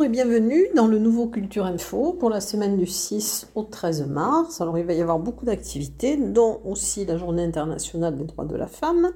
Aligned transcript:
Et 0.00 0.08
bienvenue 0.08 0.68
dans 0.76 0.86
le 0.86 1.00
nouveau 1.00 1.26
Culture 1.26 1.66
Info 1.66 2.12
pour 2.12 2.30
la 2.30 2.40
semaine 2.40 2.76
du 2.76 2.86
6 2.86 3.48
au 3.56 3.64
13 3.64 4.06
mars. 4.06 4.60
Alors 4.60 4.78
il 4.78 4.86
va 4.86 4.92
y 4.92 5.02
avoir 5.02 5.18
beaucoup 5.18 5.44
d'activités, 5.44 6.16
dont 6.16 6.60
aussi 6.64 7.04
la 7.04 7.18
Journée 7.18 7.42
internationale 7.42 8.16
des 8.16 8.24
droits 8.24 8.44
de 8.44 8.54
la 8.54 8.68
femme, 8.68 9.10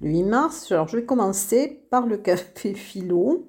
le 0.00 0.08
8 0.08 0.22
mars. 0.22 0.72
Alors 0.72 0.88
je 0.88 0.96
vais 0.96 1.04
commencer 1.04 1.86
par 1.90 2.06
le 2.06 2.16
café 2.16 2.72
philo, 2.72 3.46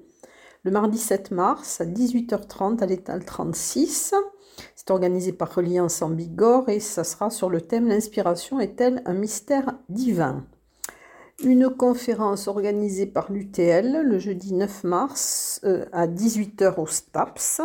le 0.62 0.70
mardi 0.70 0.98
7 0.98 1.30
mars 1.30 1.80
à 1.80 1.86
18h30 1.86 2.82
à 2.82 2.86
l'étal 2.86 3.24
36. 3.24 4.14
C'est 4.76 4.90
organisé 4.90 5.32
par 5.32 5.54
Reliance 5.54 6.02
en 6.02 6.10
Bigorre 6.10 6.68
et 6.68 6.80
ça 6.80 7.02
sera 7.02 7.30
sur 7.30 7.48
le 7.48 7.62
thème 7.62 7.88
L'inspiration 7.88 8.60
est-elle 8.60 9.02
un 9.06 9.14
mystère 9.14 9.72
divin? 9.88 10.44
Une 11.42 11.68
conférence 11.68 12.48
organisée 12.48 13.06
par 13.06 13.32
l'UTL 13.32 14.02
le 14.04 14.18
jeudi 14.18 14.54
9 14.54 14.84
mars 14.84 15.60
euh, 15.64 15.84
à 15.92 16.06
18h 16.06 16.80
au 16.80 16.86
STAPS. 16.86 17.60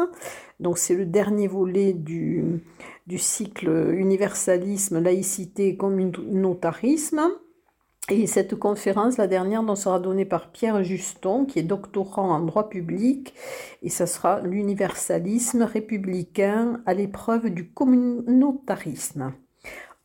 Donc 0.59 0.77
c'est 0.77 0.95
le 0.95 1.05
dernier 1.05 1.47
volet 1.47 1.93
du, 1.93 2.63
cycle 3.17 3.93
universalisme, 3.95 4.99
laïcité 4.99 5.67
et 5.67 5.77
communautarisme. 5.77 7.21
Et 8.09 8.25
cette 8.25 8.55
conférence, 8.55 9.17
la 9.17 9.27
dernière, 9.27 9.63
sera 9.77 9.99
donnée 9.99 10.25
par 10.25 10.52
Pierre 10.52 10.83
Juston, 10.83 11.45
qui 11.45 11.59
est 11.59 11.63
doctorant 11.63 12.31
en 12.31 12.39
droit 12.39 12.67
public, 12.67 13.36
et 13.83 13.89
ça 13.89 14.08
sera 14.08 14.41
l'universalisme 14.41 15.61
républicain 15.61 16.81
à 16.88 16.95
l'épreuve 16.95 17.52
du 17.52 17.69
communautarisme. 17.69 19.33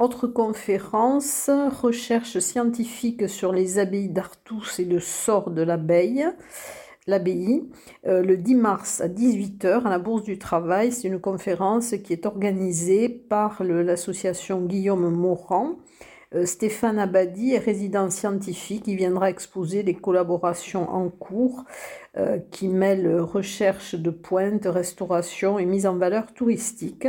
Autre 0.05 0.27
conférence, 0.27 1.49
recherche 1.81 2.39
scientifique 2.39 3.27
sur 3.27 3.55
les 3.55 3.79
abbayes 3.79 4.11
d'Artus 4.11 4.79
et 4.79 4.85
le 4.85 5.01
sort 5.01 5.51
de 5.51 5.63
l'abeille. 5.63 6.27
L'abbaye, 7.07 7.63
euh, 8.07 8.21
le 8.21 8.37
10 8.37 8.55
mars 8.55 9.01
à 9.01 9.09
18h 9.09 9.87
à 9.87 9.89
la 9.89 9.99
Bourse 9.99 10.25
du 10.25 10.39
Travail. 10.39 10.93
C'est 10.93 11.09
une 11.09 11.21
conférence 11.21 11.95
qui 12.05 12.13
est 12.13 12.27
organisée 12.27 13.09
par 13.09 13.65
l'association 13.65 14.61
Guillaume 14.67 15.09
Morand. 15.09 15.77
Euh, 16.35 16.45
Stéphane 16.45 16.99
Abadi 16.99 17.55
est 17.55 17.59
résident 17.59 18.11
scientifique. 18.11 18.87
Il 18.87 18.97
viendra 18.97 19.31
exposer 19.31 19.83
les 19.83 19.95
collaborations 19.95 20.87
en 20.91 21.09
cours 21.09 21.65
euh, 22.19 22.39
qui 22.51 22.69
mêlent 22.69 23.21
recherche 23.21 23.95
de 23.95 24.11
pointe, 24.11 24.67
restauration 24.67 25.59
et 25.59 25.65
mise 25.65 25.87
en 25.87 25.97
valeur 25.97 26.35
touristique 26.35 27.09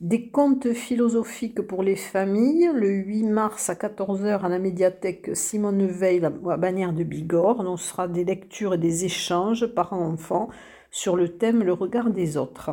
des 0.00 0.28
contes 0.28 0.74
philosophiques 0.74 1.62
pour 1.62 1.82
les 1.82 1.96
familles, 1.96 2.70
le 2.74 2.90
8 2.90 3.22
mars 3.24 3.70
à 3.70 3.74
14h 3.74 4.40
à 4.40 4.48
la 4.48 4.58
médiathèque 4.58 5.30
Simone 5.34 5.86
Veil 5.86 6.22
à 6.24 6.56
Bannière 6.56 6.92
de 6.92 7.02
Bigorre. 7.02 7.60
On 7.60 7.78
sera 7.78 8.06
des 8.06 8.24
lectures 8.24 8.74
et 8.74 8.78
des 8.78 9.06
échanges 9.06 9.66
parents-enfants 9.66 10.50
sur 10.90 11.16
le 11.16 11.38
thème 11.38 11.62
Le 11.62 11.72
regard 11.72 12.10
des 12.10 12.36
autres. 12.36 12.72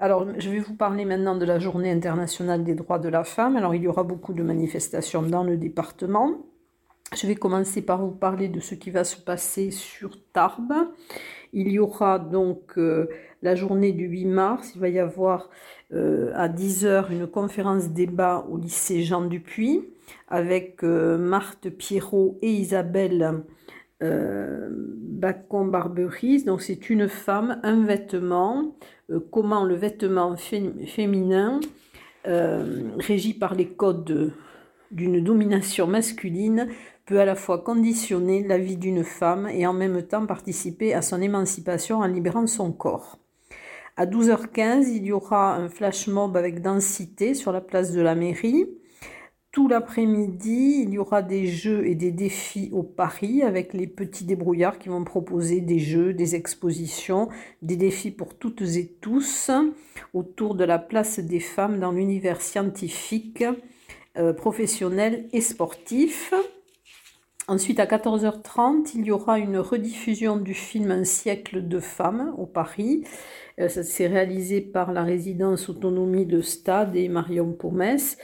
Alors, 0.00 0.26
je 0.36 0.50
vais 0.50 0.58
vous 0.58 0.74
parler 0.74 1.04
maintenant 1.04 1.36
de 1.36 1.44
la 1.44 1.60
Journée 1.60 1.92
internationale 1.92 2.64
des 2.64 2.74
droits 2.74 2.98
de 2.98 3.08
la 3.08 3.22
femme. 3.22 3.54
Alors, 3.54 3.76
il 3.76 3.82
y 3.82 3.86
aura 3.86 4.02
beaucoup 4.02 4.32
de 4.32 4.42
manifestations 4.42 5.22
dans 5.22 5.44
le 5.44 5.56
département. 5.56 6.38
Je 7.14 7.28
vais 7.28 7.36
commencer 7.36 7.82
par 7.82 8.04
vous 8.04 8.10
parler 8.10 8.48
de 8.48 8.58
ce 8.58 8.74
qui 8.74 8.90
va 8.90 9.04
se 9.04 9.16
passer 9.16 9.70
sur 9.70 10.18
Tarbes. 10.32 10.88
Il 11.52 11.68
y 11.68 11.78
aura 11.78 12.18
donc 12.18 12.78
euh, 12.78 13.08
la 13.42 13.54
journée 13.54 13.92
du 13.92 14.06
8 14.06 14.24
mars, 14.26 14.72
il 14.74 14.80
va 14.80 14.88
y 14.88 14.98
avoir 14.98 15.50
euh, 15.92 16.32
à 16.34 16.48
10h 16.48 17.12
une 17.12 17.26
conférence 17.26 17.90
débat 17.90 18.46
au 18.50 18.56
lycée 18.56 19.02
Jean 19.02 19.20
Dupuis 19.22 19.84
avec 20.28 20.82
euh, 20.84 21.18
Marthe 21.18 21.68
Pierrot 21.70 22.38
et 22.42 22.50
Isabelle 22.50 23.42
Bacon-Barberis. 24.00 26.44
Donc 26.44 26.62
c'est 26.62 26.88
une 26.90 27.08
femme, 27.08 27.60
un 27.62 27.84
vêtement, 27.84 28.74
comment 29.30 29.64
le 29.64 29.76
vêtement 29.76 30.34
féminin 30.36 31.60
régi 32.24 33.34
par 33.34 33.54
les 33.54 33.68
codes 33.68 34.32
d'une 34.92 35.22
domination 35.22 35.86
masculine 35.86 36.68
peut 37.06 37.20
à 37.20 37.24
la 37.24 37.34
fois 37.34 37.58
conditionner 37.58 38.46
la 38.46 38.58
vie 38.58 38.76
d'une 38.76 39.04
femme 39.04 39.48
et 39.48 39.66
en 39.66 39.72
même 39.72 40.02
temps 40.02 40.26
participer 40.26 40.94
à 40.94 41.02
son 41.02 41.20
émancipation 41.20 41.98
en 41.98 42.06
libérant 42.06 42.46
son 42.46 42.72
corps. 42.72 43.18
À 43.96 44.06
12h15, 44.06 44.88
il 44.88 45.04
y 45.04 45.12
aura 45.12 45.54
un 45.54 45.68
flash 45.68 46.06
mob 46.06 46.36
avec 46.36 46.62
densité 46.62 47.34
sur 47.34 47.52
la 47.52 47.60
place 47.60 47.92
de 47.92 48.00
la 48.00 48.14
mairie. 48.14 48.66
Tout 49.50 49.68
l'après-midi, 49.68 50.82
il 50.82 50.94
y 50.94 50.98
aura 50.98 51.20
des 51.20 51.46
jeux 51.46 51.86
et 51.86 51.94
des 51.94 52.10
défis 52.10 52.70
au 52.72 52.82
Paris 52.82 53.42
avec 53.42 53.74
les 53.74 53.86
petits 53.86 54.24
débrouillards 54.24 54.78
qui 54.78 54.88
vont 54.88 55.04
proposer 55.04 55.60
des 55.60 55.78
jeux, 55.78 56.14
des 56.14 56.34
expositions, 56.34 57.28
des 57.60 57.76
défis 57.76 58.10
pour 58.10 58.34
toutes 58.34 58.62
et 58.62 58.96
tous 59.02 59.50
autour 60.14 60.54
de 60.54 60.64
la 60.64 60.78
place 60.78 61.20
des 61.20 61.40
femmes 61.40 61.78
dans 61.78 61.92
l'univers 61.92 62.40
scientifique, 62.40 63.44
euh, 64.16 64.32
professionnel 64.32 65.28
et 65.34 65.42
sportif. 65.42 66.32
Ensuite, 67.48 67.80
à 67.80 67.86
14h30, 67.86 68.92
il 68.94 69.06
y 69.06 69.10
aura 69.10 69.38
une 69.38 69.58
rediffusion 69.58 70.36
du 70.36 70.54
film 70.54 70.92
Un 70.92 71.04
siècle 71.04 71.66
de 71.66 71.80
femmes 71.80 72.32
au 72.38 72.46
Paris. 72.46 73.02
Euh, 73.58 73.68
ça 73.68 73.82
s'est 73.82 74.06
réalisé 74.06 74.60
par 74.60 74.92
la 74.92 75.02
résidence 75.02 75.68
autonomie 75.68 76.26
de 76.26 76.40
Stade 76.40 76.94
et 76.94 77.08
Marion 77.08 77.52
Pomès. 77.52 78.16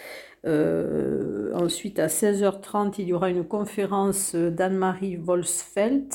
Euh, 0.47 1.53
ensuite, 1.55 1.99
à 1.99 2.07
16h30, 2.07 2.95
il 2.99 3.09
y 3.09 3.13
aura 3.13 3.29
une 3.29 3.45
conférence 3.45 4.37
d'Anne-Marie 4.37 5.17
Wolsfeld, 5.17 6.15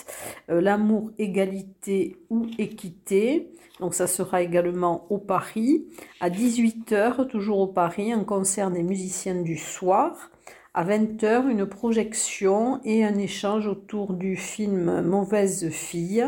euh, 0.49 0.61
L'amour, 0.61 1.11
égalité 1.17 2.15
ou 2.29 2.47
équité. 2.57 3.51
Donc, 3.81 3.95
ça 3.95 4.07
sera 4.07 4.41
également 4.41 5.07
au 5.09 5.17
Paris. 5.17 5.85
À 6.21 6.29
18h, 6.29 7.27
toujours 7.27 7.59
au 7.59 7.67
Paris, 7.67 8.13
un 8.13 8.23
concert 8.23 8.71
des 8.71 8.83
musiciens 8.83 9.41
du 9.41 9.57
soir. 9.57 10.29
À 10.75 10.83
20h, 10.85 11.49
une 11.51 11.67
projection 11.67 12.81
et 12.83 13.03
un 13.03 13.19
échange 13.19 13.67
autour 13.67 14.13
du 14.13 14.35
film 14.35 15.01
Mauvaise 15.01 15.69
fille. 15.69 16.25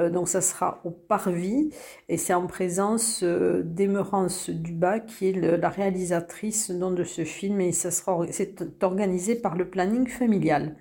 Euh, 0.00 0.08
donc 0.08 0.28
ça 0.28 0.40
sera 0.40 0.80
au 0.84 0.90
Parvis 0.90 1.68
et 2.08 2.16
c'est 2.16 2.32
en 2.32 2.46
présence 2.46 3.22
euh, 3.22 3.62
d'Emerance 3.62 4.48
Dubas 4.48 5.00
qui 5.00 5.28
est 5.28 5.58
la 5.58 5.68
réalisatrice 5.68 6.70
de 6.70 7.04
ce 7.04 7.24
film 7.24 7.60
et 7.60 7.72
ça 7.72 7.90
sera 7.90 8.18
c'est 8.30 8.82
organisé 8.82 9.34
par 9.34 9.56
le 9.56 9.68
planning 9.68 10.06
familial. 10.06 10.76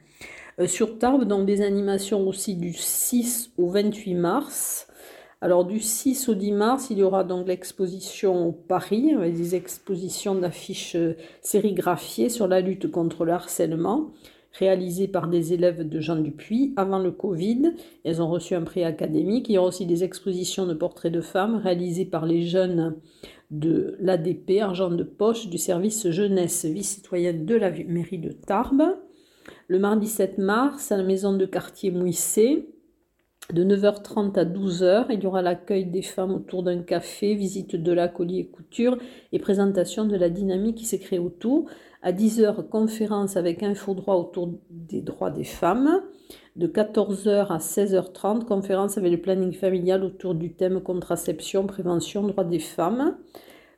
Euh, 0.61 0.67
sur 0.67 0.97
Tarbes, 0.97 1.25
donc 1.25 1.45
des 1.45 1.61
animations 1.61 2.25
aussi 2.25 2.55
du 2.55 2.71
6 2.71 3.51
au 3.57 3.69
28 3.71 4.13
mars. 4.15 4.84
Alors 5.45 5.63
du 5.63 5.79
6 5.79 6.29
au 6.29 6.33
10 6.33 6.51
mars, 6.53 6.87
il 6.89 6.97
y 6.97 7.03
aura 7.03 7.23
donc 7.23 7.47
l'exposition 7.47 8.51
Paris, 8.67 9.13
des 9.15 9.53
expositions 9.53 10.33
d'affiches 10.33 10.95
euh, 10.95 11.13
sérigraphiées 11.41 12.29
sur 12.29 12.47
la 12.47 12.61
lutte 12.61 12.89
contre 12.89 13.25
le 13.25 13.33
harcèlement, 13.33 14.09
réalisées 14.53 15.07
par 15.07 15.27
des 15.27 15.53
élèves 15.53 15.87
de 15.87 15.99
Jean 15.99 16.15
Dupuis 16.15 16.73
avant 16.77 16.97
le 16.97 17.11
Covid. 17.11 17.73
Elles 18.03 18.23
ont 18.23 18.27
reçu 18.27 18.55
un 18.55 18.63
prix 18.63 18.83
académique. 18.83 19.47
Il 19.47 19.51
y 19.51 19.57
aura 19.59 19.67
aussi 19.67 19.85
des 19.85 20.03
expositions 20.03 20.65
de 20.65 20.73
portraits 20.73 21.13
de 21.13 21.21
femmes 21.21 21.57
réalisées 21.57 22.05
par 22.05 22.25
les 22.25 22.41
jeunes 22.41 22.95
de 23.51 23.97
l'ADP, 23.99 24.61
argent 24.61 24.89
de 24.89 25.03
poche, 25.03 25.49
du 25.49 25.59
service 25.59 26.09
jeunesse 26.09 26.65
vie 26.65 26.83
citoyenne 26.83 27.45
de 27.45 27.53
la 27.53 27.69
mairie 27.69 28.17
de 28.17 28.31
Tarbes. 28.31 28.95
Le 29.67 29.77
mardi 29.77 30.07
7 30.07 30.39
mars, 30.39 30.91
à 30.91 30.97
la 30.97 31.03
maison 31.03 31.37
de 31.37 31.45
quartier 31.45 31.91
Mouissé, 31.91 32.67
de 33.53 33.63
9h30 33.63 34.39
à 34.39 34.45
12h, 34.45 35.05
il 35.11 35.23
y 35.23 35.27
aura 35.27 35.43
l'accueil 35.43 35.85
des 35.85 36.01
femmes 36.01 36.33
autour 36.33 36.63
d'un 36.63 36.81
café, 36.81 37.35
visite 37.35 37.75
de 37.75 37.91
l'atelier 37.91 38.47
couture 38.47 38.97
et 39.31 39.39
présentation 39.39 40.05
de 40.05 40.15
la 40.15 40.29
dynamique 40.29 40.77
qui 40.77 40.85
s'est 40.85 40.99
créée 40.99 41.19
autour. 41.19 41.65
À 42.01 42.11
10h, 42.11 42.67
conférence 42.69 43.37
avec 43.37 43.61
Infodroit 43.61 44.17
autour 44.17 44.51
des 44.69 45.01
droits 45.01 45.29
des 45.29 45.43
femmes. 45.43 46.01
De 46.55 46.67
14h 46.67 47.47
à 47.47 47.57
16h30, 47.57 48.45
conférence 48.45 48.97
avec 48.97 49.11
le 49.11 49.21
planning 49.21 49.53
familial 49.53 50.03
autour 50.03 50.33
du 50.33 50.53
thème 50.53 50.81
contraception, 50.81 51.67
prévention, 51.67 52.23
droits 52.23 52.45
des 52.45 52.59
femmes. 52.59 53.15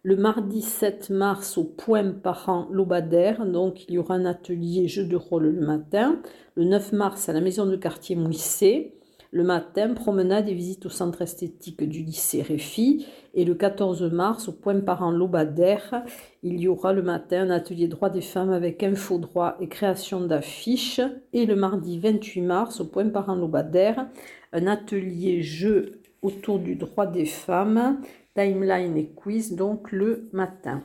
Le 0.04 0.16
mardi 0.16 0.62
7 0.62 1.10
mars 1.10 1.58
au 1.58 1.66
Point 1.66 2.12
Parent 2.12 2.68
Lobadère, 2.72 3.46
donc 3.46 3.86
il 3.90 3.96
y 3.96 3.98
aura 3.98 4.16
un 4.16 4.26
atelier 4.26 4.88
jeu 4.88 5.04
de 5.04 5.18
rôle 5.18 5.48
le 5.48 5.66
matin. 5.66 6.22
Le 6.56 6.64
9 6.64 6.94
mars 6.94 7.28
à 7.28 7.34
la 7.34 7.42
maison 7.42 7.66
de 7.66 7.76
quartier 7.76 8.16
Mouissé. 8.16 8.97
Le 9.38 9.44
matin, 9.44 9.94
promenade 9.94 10.50
et 10.50 10.54
visite 10.56 10.88
au 10.88 10.90
centre 10.90 11.22
esthétique 11.22 11.88
du 11.88 12.02
lycée 12.02 12.42
Réfi. 12.42 13.06
Et 13.36 13.46
le 13.46 13.54
14 13.54 14.02
mars, 14.12 14.48
au 14.48 14.52
point 14.52 14.80
parent 14.80 15.12
Lobadère, 15.12 16.04
il 16.42 16.60
y 16.60 16.68
aura 16.68 16.92
le 16.92 17.04
matin 17.04 17.44
un 17.44 17.52
atelier 17.52 17.88
droit 17.88 18.10
des 18.10 18.22
femmes 18.22 18.50
avec 18.50 18.82
info 18.82 19.20
droit 19.20 19.56
et 19.60 19.68
création 19.68 20.22
d'affiches. 20.22 21.02
Et 21.34 21.46
le 21.46 21.56
mardi 21.56 22.00
28 22.00 22.42
mars, 22.42 22.82
au 22.82 22.86
point 22.86 23.08
parent 23.10 23.36
Lobadère, 23.36 24.08
un 24.54 24.66
atelier 24.66 25.44
jeu 25.44 26.02
autour 26.24 26.58
du 26.58 26.74
droit 26.74 27.06
des 27.06 27.26
femmes, 27.26 28.02
timeline 28.34 28.98
et 28.98 29.06
quiz, 29.06 29.54
donc 29.54 29.92
le 29.92 30.30
matin. 30.34 30.82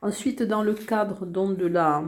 Ensuite, 0.00 0.42
dans 0.42 0.62
le 0.62 0.72
cadre 0.72 1.26
donc, 1.26 1.58
de 1.58 1.66
la 1.66 2.04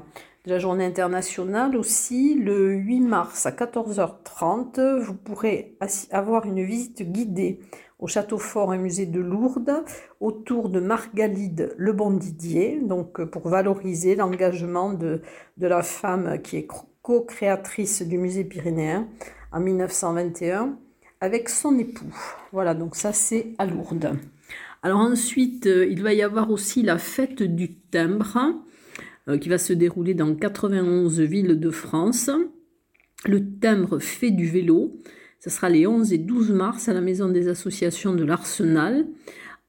la 0.46 0.60
journée 0.60 0.84
internationale 0.84 1.76
aussi, 1.76 2.37
le 2.37 2.72
8 2.72 3.00
mars 3.00 3.46
à 3.46 3.50
14h30, 3.50 5.00
vous 5.00 5.14
pourrez 5.14 5.76
avoir 6.12 6.46
une 6.46 6.62
visite 6.64 7.02
guidée 7.02 7.58
au 7.98 8.06
château 8.06 8.38
fort 8.38 8.72
et 8.72 8.78
musée 8.78 9.06
de 9.06 9.19
Lourdes 9.19 9.84
autour 10.20 10.69
de 10.69 10.78
Margalide 10.78 11.75
Le 11.76 11.93
Bon 11.93 12.12
Didier, 12.12 12.81
donc 12.81 13.25
pour 13.25 13.48
valoriser 13.48 14.14
l'engagement 14.14 14.93
de, 14.93 15.20
de 15.56 15.66
la 15.66 15.82
femme 15.82 16.40
qui 16.43 16.58
est 16.58 16.69
co-créatrice 17.02 18.02
du 18.02 18.16
musée 18.16 18.44
pyrénéen 18.44 19.08
en 19.50 19.58
1921 19.58 20.78
avec 21.20 21.48
son 21.48 21.76
époux. 21.78 22.14
Voilà, 22.52 22.75
donc 22.75 22.94
ça 22.94 23.12
c'est 23.12 23.54
à 23.58 23.66
Lourdes. 23.66 24.16
Alors 24.82 25.00
ensuite, 25.00 25.66
euh, 25.66 25.87
il 25.87 26.04
va 26.04 26.12
y 26.12 26.22
avoir 26.22 26.52
aussi 26.52 26.82
la 26.82 26.98
fête 26.98 27.43
du 27.43 27.75
timbre 27.75 28.37
euh, 28.37 28.52
qui 29.40 29.49
va 29.49 29.58
se 29.58 29.73
dérouler 29.73 30.14
dans 30.14 30.34
91 30.34 31.20
villes 31.20 31.58
de 31.58 31.70
France. 31.70 32.31
Le 33.25 33.58
timbre 33.58 33.99
fait 33.99 34.31
du 34.31 34.46
vélo. 34.46 34.96
Ce 35.40 35.50
sera 35.50 35.69
les 35.69 35.84
11 35.87 36.12
et 36.12 36.19
12 36.19 36.52
mars 36.52 36.88
à 36.88 36.93
la 36.93 37.00
Maison 37.00 37.28
des 37.28 37.49
associations 37.49 38.14
de 38.14 38.23
l'Arsenal. 38.25 39.06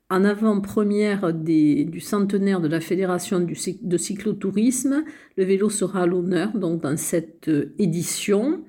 En 0.09 0.23
avant-première 0.23 1.33
du 1.33 1.99
centenaire 1.99 2.61
de 2.61 2.69
la 2.69 2.79
Fédération 2.79 3.41
de 3.41 3.97
cyclotourisme, 3.97 5.03
le 5.35 5.43
vélo 5.43 5.69
sera 5.69 6.03
à 6.03 6.05
l'honneur 6.05 6.57
donc 6.57 6.81
dans 6.81 6.95
cette 6.95 7.49
euh, 7.49 7.75
édition. 7.77 8.63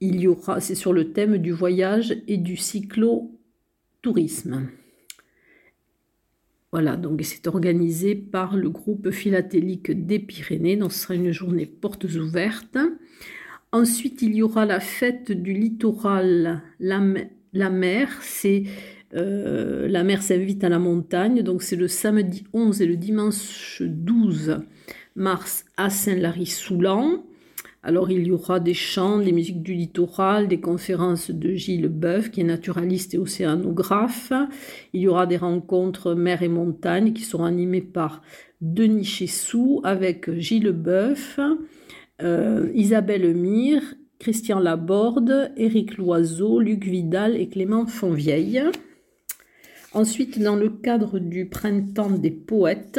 Il 0.00 0.18
y 0.20 0.26
aura, 0.26 0.60
c'est 0.60 0.74
sur 0.74 0.94
le 0.94 1.12
thème 1.12 1.36
du 1.38 1.52
voyage 1.52 2.16
et 2.26 2.38
du 2.38 2.56
cyclotourisme. 2.56 4.70
Voilà, 6.72 6.96
donc 6.96 7.20
c'est 7.22 7.46
organisé 7.46 8.14
par 8.14 8.56
le 8.56 8.68
groupe 8.68 9.10
philatélique 9.10 10.06
des 10.06 10.18
Pyrénées, 10.18 10.76
donc 10.76 10.92
ce 10.92 11.00
sera 11.00 11.14
une 11.14 11.30
journée 11.30 11.66
portes 11.66 12.04
ouvertes. 12.04 12.78
Ensuite, 13.72 14.22
il 14.22 14.34
y 14.34 14.42
aura 14.42 14.66
la 14.66 14.80
fête 14.80 15.30
du 15.32 15.52
littoral, 15.52 16.62
la, 16.80 17.70
mer, 17.70 18.18
c'est 18.20 18.64
euh, 19.14 19.86
la 19.88 20.02
mer 20.02 20.22
s'invite 20.22 20.64
à 20.64 20.68
la 20.68 20.78
montagne, 20.78 21.42
donc 21.42 21.62
c'est 21.62 21.76
le 21.76 21.88
samedi 21.88 22.44
11 22.52 22.82
et 22.82 22.86
le 22.86 22.96
dimanche 22.96 23.82
12 23.82 24.58
mars 25.14 25.64
à 25.76 25.88
Saint-Lary-Soulan. 25.88 27.24
Alors 27.86 28.10
il 28.10 28.26
y 28.26 28.32
aura 28.32 28.58
des 28.58 28.74
chants, 28.74 29.20
des 29.20 29.30
musiques 29.30 29.62
du 29.62 29.72
littoral, 29.72 30.48
des 30.48 30.58
conférences 30.58 31.30
de 31.30 31.54
Gilles 31.54 31.86
Boeuf, 31.86 32.32
qui 32.32 32.40
est 32.40 32.44
naturaliste 32.44 33.14
et 33.14 33.18
océanographe. 33.18 34.32
Il 34.92 35.02
y 35.02 35.06
aura 35.06 35.28
des 35.28 35.36
rencontres 35.36 36.14
mer 36.14 36.42
et 36.42 36.48
montagne 36.48 37.12
qui 37.12 37.22
seront 37.22 37.44
animées 37.44 37.82
par 37.82 38.22
Denis 38.60 39.04
Chessou 39.04 39.82
avec 39.84 40.28
Gilles 40.36 40.72
Boeuf, 40.72 41.38
euh, 42.22 42.68
Isabelle 42.74 43.32
Mire, 43.36 43.94
Christian 44.18 44.58
Laborde, 44.58 45.52
Éric 45.56 45.96
Loiseau, 45.96 46.58
Luc 46.58 46.84
Vidal 46.84 47.36
et 47.36 47.48
Clément 47.48 47.86
Fonvieille. 47.86 48.64
Ensuite, 49.92 50.40
dans 50.42 50.56
le 50.56 50.70
cadre 50.70 51.20
du 51.20 51.46
printemps 51.46 52.10
des 52.10 52.32
poètes, 52.32 52.98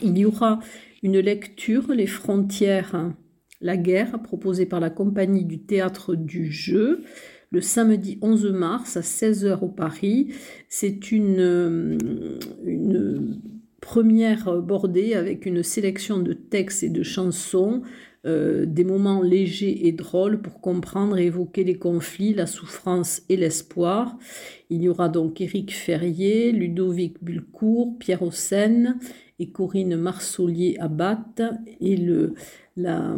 il 0.00 0.16
y 0.16 0.24
aura 0.24 0.60
une 1.02 1.18
lecture, 1.18 1.88
Les 1.88 2.06
frontières 2.06 3.12
la 3.64 3.78
guerre, 3.78 4.20
proposée 4.22 4.66
par 4.66 4.78
la 4.78 4.90
compagnie 4.90 5.44
du 5.44 5.58
théâtre 5.58 6.14
du 6.14 6.52
jeu, 6.52 7.02
le 7.50 7.62
samedi 7.62 8.18
11 8.20 8.52
mars 8.52 8.96
à 8.98 9.00
16h 9.00 9.60
au 9.64 9.68
Paris. 9.68 10.28
C'est 10.68 11.10
une, 11.10 11.40
euh, 11.40 11.98
une 12.66 13.40
première 13.80 14.60
bordée 14.60 15.14
avec 15.14 15.46
une 15.46 15.62
sélection 15.62 16.18
de 16.18 16.34
textes 16.34 16.82
et 16.82 16.90
de 16.90 17.02
chansons, 17.02 17.82
euh, 18.26 18.66
des 18.66 18.84
moments 18.84 19.22
légers 19.22 19.86
et 19.86 19.92
drôles 19.92 20.42
pour 20.42 20.60
comprendre 20.60 21.16
et 21.16 21.26
évoquer 21.26 21.64
les 21.64 21.76
conflits, 21.76 22.34
la 22.34 22.46
souffrance 22.46 23.22
et 23.30 23.36
l'espoir. 23.36 24.18
Il 24.68 24.82
y 24.82 24.88
aura 24.90 25.08
donc 25.08 25.40
Éric 25.40 25.74
Ferrier, 25.74 26.52
Ludovic 26.52 27.22
Bulcourt, 27.22 27.98
Pierre 27.98 28.22
Haussen 28.22 28.98
et 29.38 29.50
Corinne 29.50 29.96
Marsolier 29.96 30.76
Abat 30.78 31.24
et 31.80 31.96
le, 31.96 32.34
la 32.76 33.16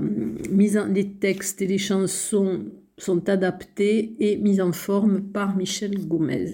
mise 0.50 0.78
en, 0.78 0.86
les 0.86 1.12
textes 1.12 1.62
et 1.62 1.66
les 1.66 1.78
chansons 1.78 2.64
sont 2.98 3.28
adaptés 3.28 4.16
et 4.20 4.36
mis 4.36 4.60
en 4.60 4.72
forme 4.72 5.22
par 5.22 5.56
Michel 5.56 6.06
Gomez. 6.06 6.52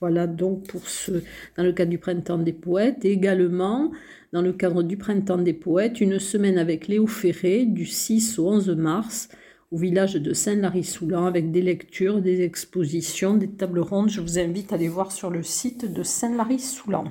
Voilà 0.00 0.26
donc 0.26 0.66
pour 0.66 0.88
ce, 0.88 1.22
dans 1.56 1.62
le 1.62 1.72
cadre 1.72 1.90
du 1.90 1.98
Printemps 1.98 2.38
des 2.38 2.52
Poètes. 2.52 3.04
Et 3.04 3.12
également, 3.12 3.92
dans 4.32 4.42
le 4.42 4.52
cadre 4.52 4.82
du 4.82 4.96
Printemps 4.96 5.38
des 5.38 5.54
Poètes, 5.54 6.00
une 6.00 6.18
semaine 6.18 6.58
avec 6.58 6.88
Léo 6.88 7.06
Ferré 7.06 7.64
du 7.64 7.86
6 7.86 8.38
au 8.38 8.48
11 8.48 8.70
mars 8.76 9.28
au 9.72 9.78
village 9.78 10.14
de 10.14 10.32
Saint-Lary-Soulan 10.32 11.24
avec 11.24 11.50
des 11.50 11.62
lectures, 11.62 12.20
des 12.20 12.42
expositions, 12.42 13.34
des 13.34 13.48
tables 13.48 13.80
rondes. 13.80 14.10
Je 14.10 14.20
vous 14.20 14.38
invite 14.38 14.72
à 14.72 14.76
aller 14.76 14.88
voir 14.88 15.12
sur 15.12 15.30
le 15.30 15.42
site 15.42 15.92
de 15.92 16.02
Saint-Lary-Soulan. 16.02 17.10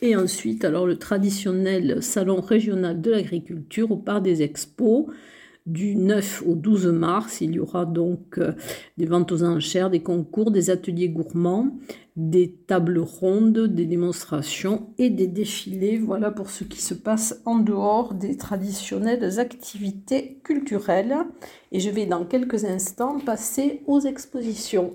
Et 0.00 0.16
ensuite, 0.16 0.64
alors 0.64 0.86
le 0.86 0.96
traditionnel 0.96 2.02
salon 2.02 2.40
régional 2.40 3.00
de 3.00 3.10
l'agriculture 3.10 3.90
au 3.92 3.96
Parc 3.96 4.22
des 4.22 4.42
Expos. 4.42 5.06
Du 5.64 5.94
9 5.94 6.42
au 6.44 6.56
12 6.56 6.88
mars, 6.88 7.40
il 7.40 7.52
y 7.52 7.60
aura 7.60 7.84
donc 7.84 8.38
euh, 8.38 8.52
des 8.98 9.06
ventes 9.06 9.30
aux 9.30 9.44
enchères, 9.44 9.90
des 9.90 10.02
concours, 10.02 10.50
des 10.50 10.70
ateliers 10.70 11.08
gourmands, 11.08 11.78
des 12.16 12.52
tables 12.66 12.98
rondes, 12.98 13.68
des 13.68 13.86
démonstrations 13.86 14.88
et 14.98 15.08
des 15.08 15.28
défilés. 15.28 15.98
Voilà 15.98 16.32
pour 16.32 16.50
ce 16.50 16.64
qui 16.64 16.82
se 16.82 16.94
passe 16.94 17.40
en 17.44 17.58
dehors 17.60 18.14
des 18.14 18.36
traditionnelles 18.36 19.38
activités 19.38 20.40
culturelles. 20.42 21.16
Et 21.70 21.78
je 21.78 21.90
vais 21.90 22.06
dans 22.06 22.24
quelques 22.24 22.64
instants 22.64 23.20
passer 23.20 23.82
aux 23.86 24.00
expositions. 24.00 24.94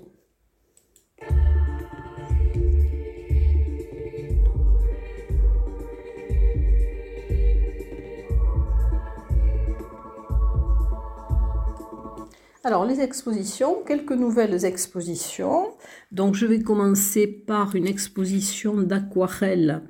Alors, 12.68 12.84
les 12.84 13.00
expositions, 13.00 13.76
quelques 13.86 14.12
nouvelles 14.12 14.66
expositions. 14.66 15.68
Donc, 16.12 16.34
je 16.34 16.44
vais 16.44 16.60
commencer 16.60 17.26
par 17.26 17.74
une 17.74 17.86
exposition 17.86 18.76
d'aquarelles 18.76 19.80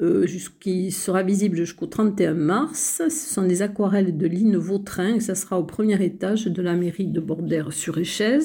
euh, 0.00 0.24
qui 0.60 0.92
sera 0.92 1.24
visible 1.24 1.56
jusqu'au 1.56 1.86
31 1.86 2.34
mars. 2.34 3.02
Ce 3.08 3.34
sont 3.34 3.42
des 3.42 3.60
aquarelles 3.60 4.16
de 4.16 4.26
Line 4.28 4.56
Vautrin 4.56 5.16
et 5.16 5.20
ça 5.20 5.34
sera 5.34 5.58
au 5.58 5.64
premier 5.64 6.00
étage 6.00 6.44
de 6.44 6.62
la 6.62 6.76
mairie 6.76 7.08
de 7.08 7.18
Bordère-sur-Échez. 7.18 8.38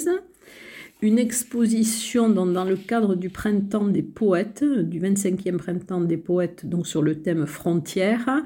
Une 1.04 1.20
exposition 1.20 2.30
dans, 2.30 2.48
dans, 2.48 2.66
le 2.66 2.78
cadre 2.78 3.14
du 3.14 3.30
printemps 3.30 3.90
des 3.90 4.02
poètes, 4.02 4.64
du 4.64 5.00
25e 5.00 5.58
printemps 5.58 6.02
des 6.02 6.18
poètes, 6.18 6.66
donc 6.66 6.88
sur 6.88 7.04
le 7.04 7.22
thème 7.22 7.46
frontières, 7.46 8.44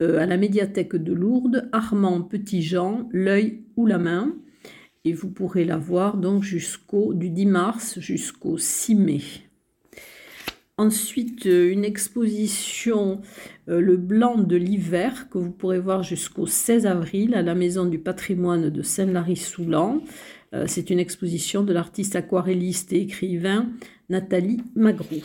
euh, 0.00 0.20
à 0.20 0.26
la 0.26 0.36
médiathèque 0.36 0.94
de 0.94 1.12
Lourdes, 1.12 1.68
Armand 1.72 2.22
Petit-Jean, 2.22 3.08
l'œil 3.10 3.64
ou 3.74 3.86
la 3.86 3.98
main 3.98 4.32
et 5.04 5.12
vous 5.12 5.30
pourrez 5.30 5.64
la 5.64 5.78
voir 5.78 6.16
donc 6.16 6.42
jusqu'au 6.42 7.14
du 7.14 7.30
10 7.30 7.46
mars 7.46 8.00
jusqu'au 8.00 8.58
6 8.58 8.94
mai. 8.94 9.20
Ensuite, 10.80 11.44
euh, 11.44 11.70
une 11.70 11.84
exposition 11.84 13.20
euh, 13.68 13.82
Le 13.82 13.98
blanc 13.98 14.38
de 14.38 14.56
l'hiver 14.56 15.28
que 15.28 15.36
vous 15.36 15.50
pourrez 15.50 15.78
voir 15.78 16.02
jusqu'au 16.02 16.46
16 16.46 16.86
avril 16.86 17.34
à 17.34 17.42
la 17.42 17.54
Maison 17.54 17.84
du 17.84 17.98
patrimoine 17.98 18.70
de 18.70 18.80
Saint-Lary-Soulan. 18.80 20.02
Euh, 20.54 20.64
c'est 20.66 20.88
une 20.88 20.98
exposition 20.98 21.64
de 21.64 21.74
l'artiste 21.74 22.16
aquarelliste 22.16 22.94
et 22.94 23.02
écrivain 23.02 23.68
Nathalie 24.08 24.62
Magrou. 24.74 25.22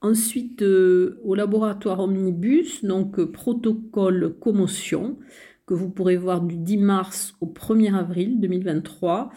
Ensuite, 0.00 0.62
au 0.62 1.34
laboratoire 1.34 2.00
Omnibus, 2.00 2.84
donc 2.86 3.22
protocole 3.26 4.34
commotion, 4.40 5.18
vous 5.74 5.90
pourrez 5.90 6.16
voir 6.16 6.40
du 6.40 6.56
10 6.56 6.76
mars 6.78 7.34
au 7.40 7.46
1er 7.46 7.94
avril 7.94 8.40
2023. 8.40 9.30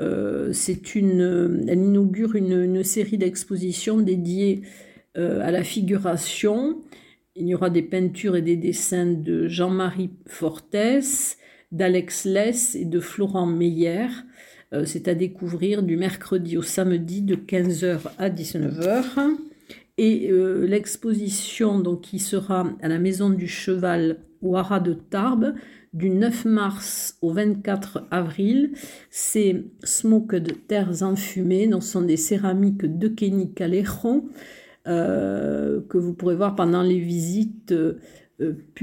Euh, 0.00 0.52
elle 0.96 1.78
inaugure 1.78 2.36
une, 2.36 2.84
série 2.84 3.18
d'expositions 3.18 3.98
dédiées 3.98 4.62
euh, 5.16 5.40
à 5.40 5.50
la 5.50 5.64
figuration. 5.64 6.82
Il 7.34 7.48
y 7.48 7.54
aura 7.54 7.70
des 7.70 7.82
peintures 7.82 8.36
et 8.36 8.42
des 8.42 8.56
dessins 8.56 9.06
de 9.06 9.48
Jean-Marie 9.48 10.10
Fortes, 10.26 10.76
d'Alex 11.70 12.24
Less 12.24 12.74
et 12.74 12.84
de 12.84 13.00
Florent 13.00 13.46
Meyer. 13.46 14.06
Euh, 14.72 14.84
c'est 14.84 15.08
à 15.08 15.14
découvrir 15.14 15.82
du 15.82 15.96
mercredi 15.96 16.56
au 16.56 16.62
samedi 16.62 17.22
de 17.22 17.36
15h 17.36 18.00
à 18.18 18.30
19h. 18.30 19.36
Et 20.00 20.30
l'exposition 20.30 21.80
donc, 21.80 22.02
qui 22.02 22.20
sera 22.20 22.70
à 22.80 22.88
la 22.88 23.00
Maison 23.00 23.30
du 23.30 23.48
Cheval 23.48 24.18
au 24.42 24.56
de 24.80 24.92
Tarbes 24.94 25.54
du 25.92 26.10
9 26.10 26.44
mars 26.44 27.16
au 27.22 27.32
24 27.32 28.06
avril. 28.10 28.72
C'est 29.10 29.64
de 30.36 30.52
Terres 30.52 31.02
Enfumées, 31.02 31.66
donc 31.66 31.82
ce 31.82 31.92
sont 31.92 32.02
des 32.02 32.16
céramiques 32.16 32.98
de 32.98 33.08
Kenny 33.08 33.52
Caléron 33.52 34.28
euh, 34.86 35.80
que 35.88 35.98
vous 35.98 36.14
pourrez 36.14 36.36
voir 36.36 36.54
pendant 36.54 36.82
les 36.82 36.98
visites 36.98 37.72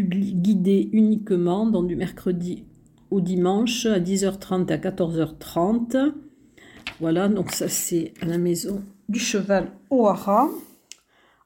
guidé 0.04 0.90
uniquement, 0.92 1.66
donc 1.66 1.88
du 1.88 1.96
mercredi 1.96 2.66
au 3.10 3.22
dimanche 3.22 3.86
à 3.86 4.00
10h30 4.00 4.72
à 4.72 4.78
14h30. 4.78 6.14
Voilà, 7.00 7.28
donc 7.28 7.52
ça 7.52 7.68
c'est 7.70 8.14
à 8.22 8.26
la 8.26 8.38
maison 8.38 8.82
du 9.10 9.20
cheval 9.20 9.72
au. 9.90 10.75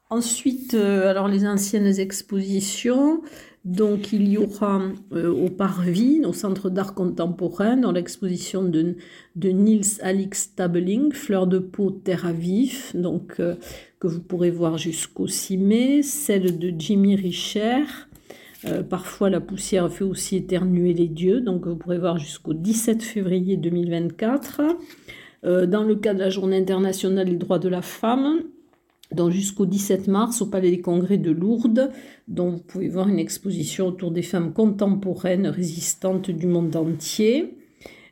Ensuite, 0.09 0.73
alors 0.73 1.27
les 1.27 1.45
anciennes 1.45 1.99
expositions, 1.99 3.21
donc 3.65 4.13
il 4.13 4.27
y 4.29 4.37
aura 4.37 4.81
euh, 5.11 5.29
au 5.31 5.49
Parvis, 5.49 6.21
au 6.25 6.31
Centre 6.31 6.69
d'art 6.69 6.93
contemporain, 6.93 7.75
dans 7.75 7.91
l'exposition 7.91 8.63
de, 8.63 8.95
de 9.35 9.49
Niels 9.49 10.01
Alix 10.01 10.55
Tabeling, 10.55 11.11
Fleurs 11.11 11.45
de 11.45 11.59
peau, 11.59 11.91
terre 11.91 12.25
à 12.25 12.31
vif, 12.31 12.95
donc, 12.95 13.35
euh, 13.39 13.55
que 13.99 14.07
vous 14.07 14.21
pourrez 14.21 14.49
voir 14.49 14.77
jusqu'au 14.77 15.27
6 15.27 15.57
mai, 15.57 16.01
celle 16.03 16.57
de 16.57 16.73
Jimmy 16.77 17.15
Richer. 17.15 17.83
Euh, 18.65 18.81
parfois 18.81 19.29
la 19.29 19.41
poussière 19.41 19.91
fait 19.91 20.05
aussi 20.05 20.37
éternuer 20.37 20.93
les 20.93 21.07
dieux, 21.07 21.41
donc 21.41 21.67
vous 21.67 21.75
pourrez 21.75 21.99
voir 21.99 22.17
jusqu'au 22.17 22.53
17 22.53 23.03
février 23.03 23.57
2024. 23.57 24.61
dans 25.43 25.83
le 25.83 25.95
cadre 25.95 26.19
de 26.19 26.23
la 26.23 26.29
Journée 26.29 26.57
internationale 26.57 27.29
des 27.29 27.37
droits 27.37 27.59
de 27.59 27.69
la 27.69 27.81
femme, 27.81 28.41
donc 29.11 29.31
jusqu'au 29.31 29.65
17 29.65 30.07
mars 30.07 30.41
au 30.41 30.45
Palais 30.45 30.69
des 30.69 30.81
Congrès 30.81 31.17
de 31.17 31.31
Lourdes, 31.31 31.91
dont 32.27 32.51
vous 32.51 32.59
pouvez 32.59 32.89
voir 32.89 33.07
une 33.09 33.19
exposition 33.19 33.87
autour 33.87 34.11
des 34.11 34.21
femmes 34.21 34.53
contemporaines 34.53 35.47
résistantes 35.47 36.29
du 36.29 36.45
monde 36.45 36.75
entier. 36.75 37.57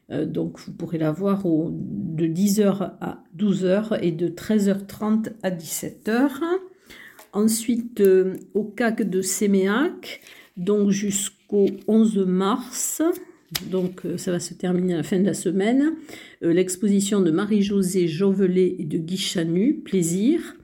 Euh, 0.10 0.26
donc 0.26 0.60
vous 0.60 0.72
pourrez 0.72 0.98
la 0.98 1.12
voir 1.12 1.44
de 1.46 2.26
10h 2.26 2.96
à 3.00 3.24
12h 3.38 4.00
et 4.02 4.12
de 4.12 4.28
13h30 4.28 5.34
à 5.44 5.52
17h. 5.52 6.32
Ensuite, 7.34 8.02
euh, 8.02 8.34
au 8.56 8.64
CAC 8.64 9.08
de 9.08 9.22
Séméac, 9.22 10.22
donc 10.56 10.90
jusqu'au 10.90 11.68
11 11.88 12.26
mars, 12.26 13.04
donc 13.70 14.06
euh, 14.06 14.18
ça 14.18 14.32
va 14.32 14.40
se 14.40 14.56
terminer 14.56 14.96
à 14.96 14.98
la 14.98 15.04
fin 15.04 15.20
de 15.20 15.26
la 15.26 15.36
semaine, 15.36 15.94
l'exposition 16.42 17.22
de 17.22 17.30
Marie-Josée 17.30 18.08
Jovelet 18.08 18.78
et 18.80 18.86
de 18.86 18.98
Guy 18.98 19.18
Chanu, 19.18 19.76
Plaisir 19.76 20.56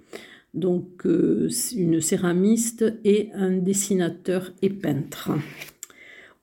donc 0.54 1.06
euh, 1.06 1.50
une 1.76 2.02
céramiste 2.02 2.86
et 3.04 3.30
un 3.34 3.52
dessinateur 3.52 4.52
et 4.62 4.70
peintre. 4.70 5.32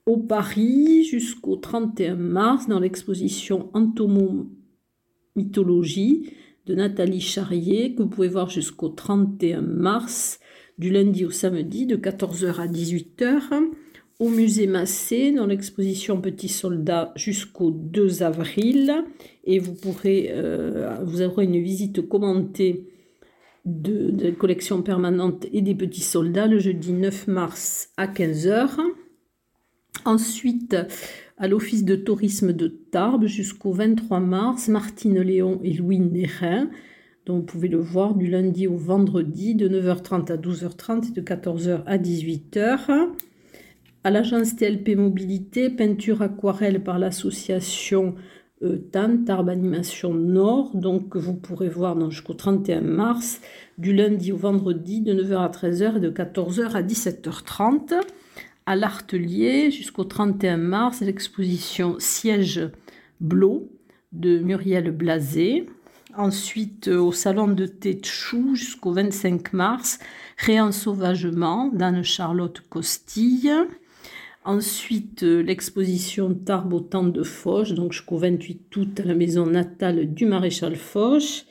Au 0.07 0.17
Paris, 0.17 1.05
jusqu'au 1.05 1.57
31 1.57 2.17
mars, 2.17 2.67
dans 2.67 2.81
l'exposition 2.81 3.69
Entomomythologie 3.75 6.33
de 6.67 6.75
Nathalie 6.75 7.21
Charrier, 7.21 7.95
que 7.95 8.03
vous 8.03 8.09
pouvez 8.09 8.29
voir 8.29 8.51
jusqu'au 8.51 8.89
31 8.89 9.61
mars, 9.61 10.41
du 10.79 10.91
lundi 10.91 11.25
au 11.25 11.31
samedi, 11.31 11.87
de 11.87 11.97
14h 11.97 12.61
à 12.61 12.67
18h. 12.67 13.71
Au 14.19 14.29
musée 14.29 14.67
Massé, 14.67 15.31
dans 15.33 15.47
l'exposition 15.47 16.21
Petits 16.21 16.49
Soldats 16.49 17.13
jusqu'au 17.17 17.71
2 17.71 18.23
avril. 18.23 18.93
Et 19.45 19.59
vous 19.59 19.75
pourrez, 19.75 20.31
euh, 20.33 20.97
vous 21.05 21.23
aurez 21.23 21.45
une 21.45 21.63
visite 21.63 22.07
commentée 22.09 22.90
de, 23.65 24.31
collection 24.31 24.83
permanente 24.83 25.47
et 25.53 25.63
des 25.63 25.75
petits 25.75 26.03
soldats 26.03 26.47
le 26.47 26.59
jeudi 26.59 26.93
9 26.93 27.29
mars 27.29 27.91
à 27.97 28.07
15h. 28.07 28.77
Ensuite, 30.05 30.77
à 31.37 31.49
l'Office 31.49 31.85
de 31.85 31.97
tourisme 31.97 32.53
de 32.53 32.69
Tarbes 32.69 33.27
jusqu'au 33.27 33.73
23 33.73 34.21
mars, 34.21 34.69
Martine 34.69 35.21
Léon 35.21 35.61
et 35.63 35.73
Louis 35.73 36.01
Nérin. 36.01 36.71
dont 37.27 37.37
vous 37.37 37.43
pouvez 37.43 37.69
le 37.69 37.79
voir 37.79 38.15
du 38.15 38.27
lundi 38.27 38.67
au 38.67 38.77
vendredi 38.77 39.55
de 39.55 39.69
9h30 39.69 40.33
à 40.33 40.37
12h30 40.37 41.09
et 41.09 41.13
de 41.13 41.21
14h 41.21 41.83
à 41.87 41.99
18h. 41.99 43.09
À 44.03 44.11
l'agence 44.11 44.57
TLP 44.57 44.97
Mobilité, 44.97 45.69
peinture 45.69 46.23
aquarelle 46.23 46.83
par 46.83 46.99
l'association 46.99 48.15
euh, 48.63 48.77
TAN, 48.93 49.25
Animation 49.49 50.15
Nord. 50.15 50.71
Donc 50.75 51.17
vous 51.17 51.35
pourrez 51.35 51.69
voir 51.69 52.11
jusqu'au 52.11 52.35
31 52.35 52.81
mars, 52.81 53.41
du 53.79 53.95
lundi 53.95 54.33
au 54.33 54.37
vendredi, 54.37 55.01
de 55.01 55.15
9h 55.15 55.39
à 55.39 55.49
13h 55.49 55.97
et 55.97 56.01
de 56.01 56.11
14h 56.11 56.73
à 56.73 56.83
17h30. 56.83 57.95
À 58.67 58.77
l'Artelier, 58.77 59.71
jusqu'au 59.71 60.05
31 60.05 60.57
mars, 60.59 61.01
l'exposition 61.01 61.97
Siège 61.99 62.69
Blot 63.21 63.71
de 64.13 64.39
Muriel 64.39 64.91
Blasé. 64.91 65.67
Ensuite, 66.17 66.89
euh, 66.89 66.99
au 66.99 67.13
salon 67.13 67.49
de 67.49 67.67
thé 67.67 68.01
Chou 68.03 68.55
jusqu'au 68.55 68.93
25 68.93 69.53
mars, 69.53 70.01
Réensauvagement 70.39 71.69
d'Anne-Charlotte 71.73 72.61
Costille. 72.69 73.53
Ensuite, 74.45 75.23
euh, 75.23 75.43
l'exposition 75.43 76.35
Tarbes 76.35 76.73
au 76.73 76.81
temps 76.81 77.05
de 77.05 77.23
Foch, 77.23 77.73
donc 77.73 77.93
jusqu'au 77.93 78.17
28 78.17 78.77
août 78.77 79.01
à 79.01 79.05
la 79.05 79.15
maison 79.15 79.45
natale 79.45 80.15
du 80.15 80.25
maréchal 80.25 80.77
Foch. 80.77 81.45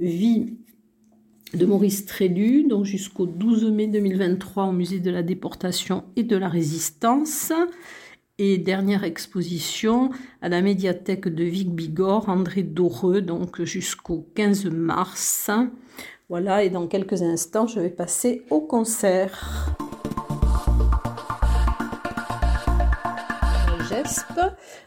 Vie 0.00 0.54
de 1.54 1.66
Maurice 1.66 2.04
Trélu, 2.04 2.64
donc 2.64 2.84
jusqu'au 2.84 3.26
12 3.26 3.70
mai 3.70 3.86
2023 3.86 4.64
au 4.64 4.72
musée 4.72 4.98
de 4.98 5.10
la 5.10 5.22
déportation 5.22 6.02
et 6.16 6.24
de 6.24 6.36
la 6.36 6.48
résistance. 6.48 7.52
Et 8.38 8.58
dernière 8.58 9.04
exposition 9.04 10.10
à 10.40 10.48
la 10.48 10.62
médiathèque 10.62 11.28
de 11.28 11.44
Vic 11.44 11.72
Bigorre, 11.72 12.28
André 12.28 12.64
Doreux, 12.64 13.20
donc 13.20 13.62
jusqu'au 13.62 14.26
15 14.34 14.66
mars. 14.66 15.50
Voilà, 16.28 16.64
et 16.64 16.70
dans 16.70 16.88
quelques 16.88 17.22
instants, 17.22 17.68
je 17.68 17.78
vais 17.78 17.90
passer 17.90 18.42
au 18.50 18.60
concert. 18.60 19.76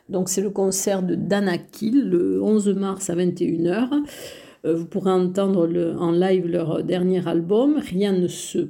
Donc 0.09 0.29
c'est 0.29 0.41
le 0.41 0.49
concert 0.49 1.03
de 1.03 1.15
Danakil 1.15 2.09
le 2.09 2.41
11 2.41 2.69
mars 2.75 3.09
à 3.09 3.15
21h. 3.15 3.89
Euh, 4.65 4.75
vous 4.75 4.85
pourrez 4.85 5.11
entendre 5.11 5.69
en 5.99 6.11
live 6.11 6.47
leur 6.47 6.83
dernier 6.83 7.27
album, 7.27 7.77
Rien 7.77 8.13
ne 8.13 8.27
se 8.27 8.69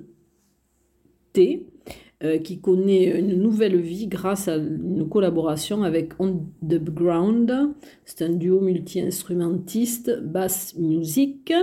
tait, 1.33 1.65
euh, 2.23 2.37
qui 2.37 2.59
connaît 2.59 3.19
une 3.19 3.35
nouvelle 3.35 3.79
vie 3.79 4.07
grâce 4.07 4.47
à 4.47 4.55
une 4.55 5.07
collaboration 5.09 5.83
avec 5.83 6.13
On 6.19 6.45
the 6.67 6.83
Ground. 6.83 7.53
C'est 8.05 8.23
un 8.23 8.29
duo 8.29 8.61
multi-instrumentiste, 8.61 10.21
bass 10.21 10.75
music. 10.77 11.53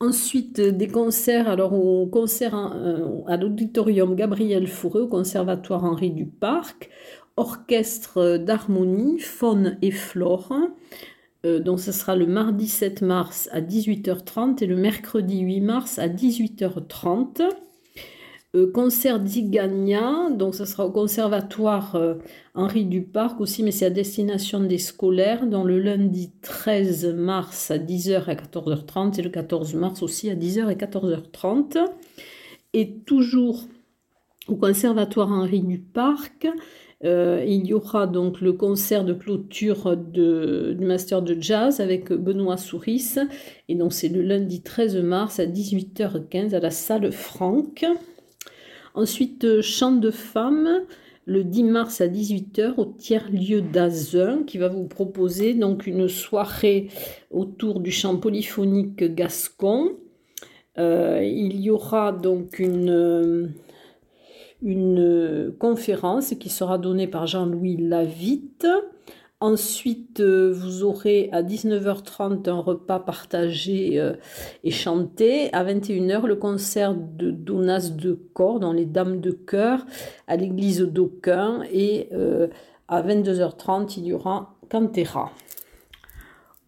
Ensuite, 0.00 0.60
des 0.60 0.88
concerts, 0.88 1.48
alors 1.48 1.72
au 1.72 2.06
concert 2.06 2.54
euh, 2.54 3.20
à 3.26 3.36
l'auditorium 3.36 4.14
Gabriel 4.16 4.66
Fourreux, 4.66 5.02
au 5.02 5.08
conservatoire 5.08 5.84
Henri 5.84 6.10
Duparc, 6.10 6.90
orchestre 7.36 8.38
d'harmonie, 8.38 9.18
faune 9.18 9.78
et 9.82 9.90
flore. 9.90 10.52
Euh, 11.44 11.60
donc 11.60 11.80
ce 11.80 11.92
sera 11.92 12.16
le 12.16 12.26
mardi 12.26 12.68
7 12.68 13.02
mars 13.02 13.48
à 13.52 13.60
18h30 13.60 14.62
et 14.62 14.66
le 14.66 14.76
mercredi 14.76 15.40
8 15.40 15.60
mars 15.60 15.98
à 15.98 16.08
18h30. 16.08 17.42
Euh, 18.54 18.70
concert 18.70 19.18
d'Igania, 19.18 20.30
donc 20.30 20.54
ce 20.54 20.64
sera 20.64 20.86
au 20.86 20.90
conservatoire 20.92 21.96
euh, 21.96 22.14
Henri 22.54 22.84
Duparc 22.84 23.40
aussi, 23.40 23.64
mais 23.64 23.72
c'est 23.72 23.86
à 23.86 23.90
destination 23.90 24.60
des 24.60 24.78
scolaires, 24.78 25.48
dans 25.48 25.64
le 25.64 25.80
lundi 25.80 26.30
13 26.40 27.14
mars 27.14 27.72
à 27.72 27.78
10h 27.78 28.30
et 28.30 28.36
14h30 28.36 29.18
et 29.18 29.22
le 29.22 29.30
14 29.30 29.74
mars 29.74 30.02
aussi 30.04 30.30
à 30.30 30.36
10h 30.36 30.70
et 30.70 30.76
14h30. 30.76 31.84
Et 32.74 32.94
toujours 33.06 33.64
au 34.48 34.56
conservatoire 34.56 35.30
Henri 35.30 35.60
Duparc, 35.60 36.46
euh, 37.04 37.44
il 37.46 37.66
y 37.66 37.74
aura 37.74 38.06
donc 38.06 38.40
le 38.40 38.52
concert 38.52 39.04
de 39.04 39.12
clôture 39.12 39.96
du 39.96 40.76
Master 40.84 41.22
de 41.22 41.36
Jazz 41.38 41.80
avec 41.80 42.12
Benoît 42.12 42.56
Souris. 42.56 43.16
Et 43.68 43.74
donc 43.74 43.92
c'est 43.92 44.08
le 44.08 44.22
lundi 44.22 44.62
13 44.62 44.96
mars 44.98 45.38
à 45.38 45.46
18h15 45.46 46.54
à 46.54 46.60
la 46.60 46.70
salle 46.70 47.12
Franck. 47.12 47.84
Ensuite, 48.94 49.60
chant 49.60 49.92
de 49.92 50.10
femmes 50.10 50.84
le 51.26 51.42
10 51.42 51.64
mars 51.64 52.00
à 52.00 52.06
18h 52.06 52.74
au 52.76 52.84
tiers-lieu 52.84 53.60
d'Azun 53.60 54.42
qui 54.44 54.58
va 54.58 54.68
vous 54.68 54.84
proposer 54.84 55.54
donc 55.54 55.86
une 55.86 56.08
soirée 56.08 56.88
autour 57.30 57.80
du 57.80 57.90
chant 57.90 58.16
polyphonique 58.16 59.02
gascon. 59.14 59.92
Euh, 60.78 61.20
il 61.22 61.60
y 61.60 61.70
aura 61.70 62.12
donc 62.12 62.58
une 62.58 63.52
une 64.62 65.52
conférence 65.58 66.34
qui 66.40 66.48
sera 66.48 66.78
donnée 66.78 67.06
par 67.06 67.26
Jean-Louis 67.26 67.76
Lavitte. 67.76 68.66
Ensuite, 69.40 70.20
euh, 70.20 70.54
vous 70.54 70.84
aurez 70.84 71.28
à 71.32 71.42
19h30 71.42 72.48
un 72.48 72.60
repas 72.60 72.98
partagé 72.98 74.00
euh, 74.00 74.14
et 74.62 74.70
chanté. 74.70 75.52
À 75.52 75.62
21h, 75.64 76.26
le 76.26 76.36
concert 76.36 76.94
de 76.94 77.30
Donas 77.30 77.90
de 77.90 78.14
Corps 78.32 78.58
dans 78.58 78.72
les 78.72 78.86
Dames 78.86 79.20
de 79.20 79.32
Cœur 79.32 79.84
à 80.28 80.36
l'église 80.36 80.80
d'Aucun. 80.80 81.62
Et 81.70 82.08
euh, 82.14 82.46
à 82.88 83.02
22h30, 83.02 83.94
il 83.98 84.06
y 84.06 84.12
aura 84.14 84.56
Cantera. 84.70 85.30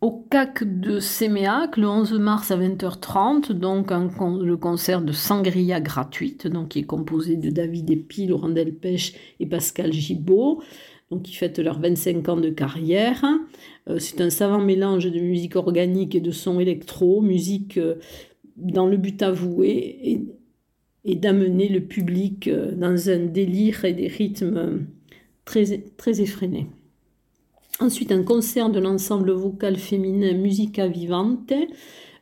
Au 0.07 0.25
CAC 0.31 0.63
de 0.63 1.01
Séméac 1.01 1.77
le 1.77 1.89
11 1.89 2.13
mars 2.21 2.53
à 2.53 2.57
20h30, 2.57 3.51
donc 3.51 3.91
le 3.91 4.57
concert 4.57 5.03
de 5.03 5.11
Sangria 5.11 5.81
gratuite, 5.81 6.47
donc 6.47 6.69
qui 6.69 6.79
est 6.79 6.85
composé 6.85 7.35
de 7.35 7.51
David 7.51 7.91
Epi, 7.91 8.29
Laurent 8.29 8.51
Delpech 8.51 9.17
et 9.41 9.47
Pascal 9.47 9.93
Gibaud, 9.93 10.63
donc 11.11 11.23
qui 11.23 11.35
fêtent 11.35 11.59
leurs 11.59 11.81
25 11.81 12.29
ans 12.29 12.37
de 12.37 12.51
carrière. 12.51 13.25
Euh, 13.89 13.99
c'est 13.99 14.21
un 14.21 14.31
savant 14.31 14.61
mélange 14.61 15.11
de 15.11 15.19
musique 15.19 15.57
organique 15.57 16.15
et 16.15 16.21
de 16.21 16.31
son 16.31 16.61
électro, 16.61 17.21
musique 17.21 17.77
euh, 17.77 17.97
dans 18.57 18.87
le 18.87 18.99
but 18.99 19.21
avoué 19.25 19.99
et, 20.05 20.21
et 21.05 21.17
d'amener 21.17 21.69
le 21.69 21.81
public 21.81 22.47
euh, 22.47 22.71
dans 22.77 23.11
un 23.11 23.27
délire 23.27 23.85
et 23.85 23.93
des 23.93 24.07
rythmes 24.07 24.87
très, 25.45 25.83
très 25.97 26.21
effrénés. 26.21 26.69
Ensuite, 27.78 28.11
un 28.11 28.23
concert 28.23 28.71
de 28.71 28.80
l'ensemble 28.80 29.33
vocal 29.33 29.76
féminin 29.76 30.33
Musica 30.33 30.88
Vivante 30.88 31.52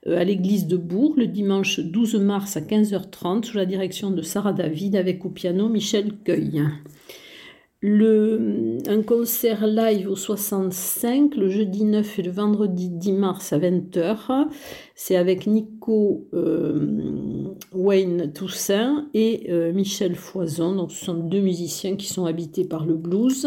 euh, 0.07 0.19
à 0.19 0.25
l'église 0.25 0.67
de 0.67 0.77
Bourg 0.77 1.15
le 1.17 1.29
dimanche 1.29 1.79
12 1.79 2.17
mars 2.17 2.57
à 2.57 2.61
15h30 2.61 3.45
sous 3.45 3.57
la 3.57 3.65
direction 3.65 4.11
de 4.11 4.21
Sarah 4.21 4.53
David 4.53 4.97
avec 4.97 5.25
au 5.25 5.31
piano 5.31 5.69
Michel 5.69 6.13
Cueil. 6.25 6.65
Un 7.87 9.03
concert 9.03 9.67
live 9.67 10.09
au 10.11 10.17
65 10.17 11.37
le 11.37 11.49
jeudi 11.49 11.85
9 11.85 12.19
et 12.19 12.23
le 12.23 12.31
vendredi 12.33 12.89
10 12.89 13.13
mars 13.13 13.53
à 13.53 13.59
20h. 13.59 14.49
C'est 14.97 15.17
avec 15.17 15.47
Nico 15.47 16.27
euh, 16.35 17.55
Wayne 17.73 18.33
Toussaint 18.33 19.07
et 19.15 19.51
euh, 19.51 19.73
Michel 19.73 20.17
Foison. 20.17 20.75
Donc, 20.75 20.91
ce 20.91 21.05
sont 21.05 21.15
deux 21.15 21.41
musiciens 21.41 21.95
qui 21.95 22.07
sont 22.07 22.25
habités 22.25 22.65
par 22.65 22.87
le 22.87 22.95
blues 22.95 23.47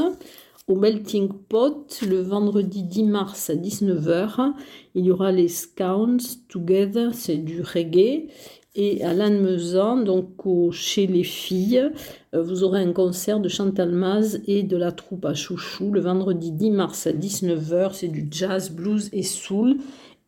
au 0.67 0.75
Melting 0.75 1.29
Pot 1.47 2.01
le 2.07 2.21
vendredi 2.21 2.83
10 2.83 3.03
mars 3.03 3.49
à 3.49 3.55
19h. 3.55 4.53
Il 4.95 5.05
y 5.05 5.11
aura 5.11 5.31
les 5.31 5.47
Scouts 5.47 6.17
Together, 6.49 7.13
c'est 7.13 7.37
du 7.37 7.61
reggae. 7.61 8.27
Et 8.75 9.03
à 9.03 9.13
Lannemezan, 9.13 10.03
donc 10.03 10.43
chez 10.71 11.07
les 11.07 11.23
filles, 11.23 11.89
euh, 12.35 12.43
vous 12.43 12.63
aurez 12.63 12.81
un 12.81 12.93
concert 12.93 13.39
de 13.39 13.49
Chantal 13.49 13.91
Maz 13.91 14.41
et 14.45 14.61
de 14.61 14.77
la 14.77 14.91
troupe 14.91 15.25
à 15.25 15.33
Chouchou 15.33 15.91
le 15.91 15.99
vendredi 15.99 16.51
10 16.51 16.71
mars 16.71 17.07
à 17.07 17.11
19h. 17.11 17.93
C'est 17.93 18.07
du 18.09 18.27
jazz, 18.29 18.69
blues 18.69 19.09
et 19.13 19.23
soul. 19.23 19.77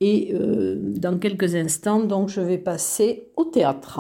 Et 0.02 0.34
euh, 0.34 0.78
dans 0.80 1.20
quelques 1.20 1.56
instants, 1.56 2.04
donc, 2.04 2.30
je 2.30 2.42
vais 2.42 2.58
passer 2.58 3.28
au 3.36 3.44
théâtre. 3.44 4.00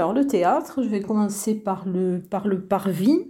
Alors 0.00 0.14
le 0.14 0.26
théâtre, 0.26 0.82
je 0.82 0.88
vais 0.88 1.02
commencer 1.02 1.54
par 1.54 1.86
le, 1.86 2.22
par 2.30 2.48
le 2.48 2.62
parvis, 2.62 3.26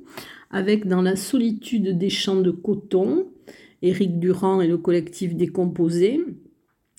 avec 0.53 0.87
Dans 0.87 1.03
la 1.03 1.17
solitude 1.17 1.99
des 1.99 2.11
champs 2.11 2.41
de 2.41 2.53
coton, 2.53 3.27
Éric 3.83 4.21
Durand 4.21 4.61
et 4.61 4.69
le 4.69 4.79
collectif 4.79 5.35
Décomposé. 5.35 6.21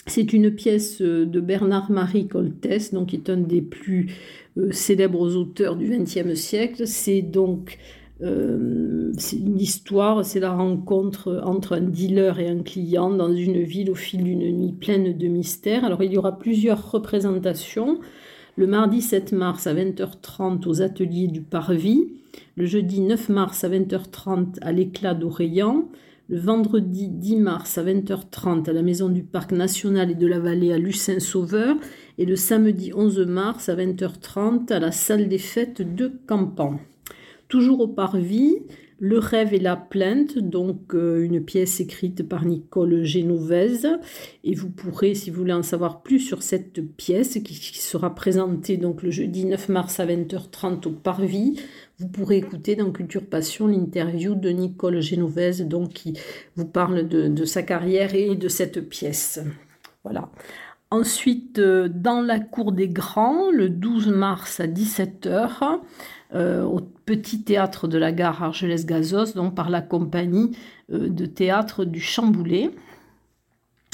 C'est 0.08 0.34
une 0.34 0.52
pièce 0.52 1.02
de 1.02 1.40
Bernard-Marie 1.40 2.28
Coltès, 2.28 2.94
donc 2.94 3.08
qui 3.08 3.16
est 3.16 3.30
un 3.30 3.38
des 3.38 3.62
plus 3.62 4.12
euh, 4.58 4.74
célèbres 4.74 5.38
auteurs 5.38 5.78
du 5.78 5.88
XXe 5.88 6.34
siècle. 6.34 6.86
C'est 6.86 7.22
donc 7.22 7.78
euh, 8.22 9.14
une 9.32 9.58
histoire, 9.58 10.26
c'est 10.26 10.42
la 10.42 10.52
rencontre 10.52 11.42
entre 11.46 11.78
un 11.78 11.82
dealer 11.82 12.42
et 12.42 12.50
un 12.50 12.62
client 12.62 13.10
dans 13.10 13.32
une 13.32 13.64
ville 13.64 13.90
au 13.90 13.96
fil 13.96 14.22
d'une 14.26 14.52
nuit 14.52 14.74
pleine 14.74 15.18
de 15.18 15.28
mystères. 15.30 15.86
Alors 15.86 16.04
il 16.04 16.12
y 16.12 16.18
aura 16.18 16.38
plusieurs 16.38 16.92
représentations 16.92 18.02
le 18.58 18.68
mardi 18.68 19.02
7 19.02 19.32
mars 19.32 19.68
à 19.68 19.74
20h30 19.74 20.68
aux 20.68 20.82
ateliers 20.82 21.28
du 21.28 21.42
Parvis, 21.42 22.08
le 22.56 22.66
jeudi 22.66 23.02
9 23.02 23.30
mars 23.30 23.64
à 23.64 23.70
20h30 23.70 24.60
à 24.62 24.72
l'éclat 24.72 25.14
d'Oreillan, 25.14 25.90
le 26.28 26.38
vendredi 26.38 27.08
10 27.10 27.38
mars 27.38 27.78
à 27.78 27.84
20h30 27.84 28.70
à 28.70 28.74
la 28.74 28.82
Maison 28.82 29.10
du 29.10 29.24
Parc 29.24 29.52
National 29.52 30.12
et 30.12 30.16
de 30.16 30.28
la 30.28 30.40
Vallée 30.40 30.72
à 30.72 30.78
Lucin-Sauveur. 30.78 31.76
Et 32.18 32.26
le 32.26 32.36
samedi 32.36 32.94
11 32.94 33.20
mars 33.28 33.68
à 33.70 33.76
20h30 33.76 34.72
à 34.72 34.80
la 34.80 34.92
salle 34.92 35.28
des 35.28 35.38
fêtes 35.38 35.82
de 35.82 36.12
Campan. 36.28 36.80
Toujours 37.50 37.82
au 37.82 37.88
Parvis, 37.88 38.60
le 39.04 39.18
rêve 39.18 39.52
et 39.56 39.60
la 39.60 39.76
plainte, 39.76 40.38
donc 40.38 40.94
euh, 40.94 41.24
une 41.24 41.44
pièce 41.44 41.80
écrite 41.80 42.30
par 42.30 42.46
Nicole 42.46 43.04
Génovese. 43.04 43.88
Et 44.44 44.54
vous 44.54 44.70
pourrez, 44.70 45.16
si 45.16 45.32
vous 45.32 45.38
voulez 45.38 45.54
en 45.54 45.64
savoir 45.64 46.04
plus 46.04 46.20
sur 46.20 46.44
cette 46.44 46.86
pièce 46.96 47.40
qui, 47.44 47.56
sera 47.56 48.14
présentée 48.14 48.78
donc 48.78 49.02
le 49.02 49.10
jeudi 49.10 49.46
9 49.46 49.70
mars 49.70 50.00
à 50.00 50.06
20h30 50.06 50.88
au 50.88 50.92
Parvis, 50.92 51.60
vous 51.98 52.10
pourrez 52.10 52.38
écouter 52.38 52.76
dans 52.76 52.92
Culture 52.92 53.26
Passion 53.26 53.66
l'interview 53.66 54.36
de 54.36 54.50
Nicole 54.50 55.02
Génovese, 55.02 55.62
donc 55.62 55.94
qui 55.94 56.14
vous 56.56 56.66
parle 56.66 57.08
de, 57.08 57.28
de 57.28 57.46
sa 57.46 57.64
carrière 57.64 58.14
et 58.14 58.36
de 58.36 58.48
cette 58.50 58.88
pièce. 58.88 59.40
Voilà. 60.04 60.30
Ensuite, 60.92 61.58
euh, 61.58 61.88
dans 61.90 62.22
la 62.22 62.40
cour 62.40 62.74
des 62.74 62.90
grands, 62.90 63.50
le 63.50 63.70
12 63.70 64.10
mars 64.10 64.60
à 64.60 64.68
17h, 64.68 65.80
euh, 66.34 66.64
au 66.64 66.80
petit 66.80 67.44
théâtre 67.44 67.90
de 67.90 67.98
la 67.98 68.14
gare 68.14 68.42
Argelès-Gazos, 68.42 69.34
donc 69.36 69.54
par 69.54 69.70
la 69.70 69.82
compagnie 69.82 70.52
euh, 70.90 71.10
de 71.10 71.26
théâtre 71.26 71.84
du 71.84 72.00
Chamboulet. 72.00 72.70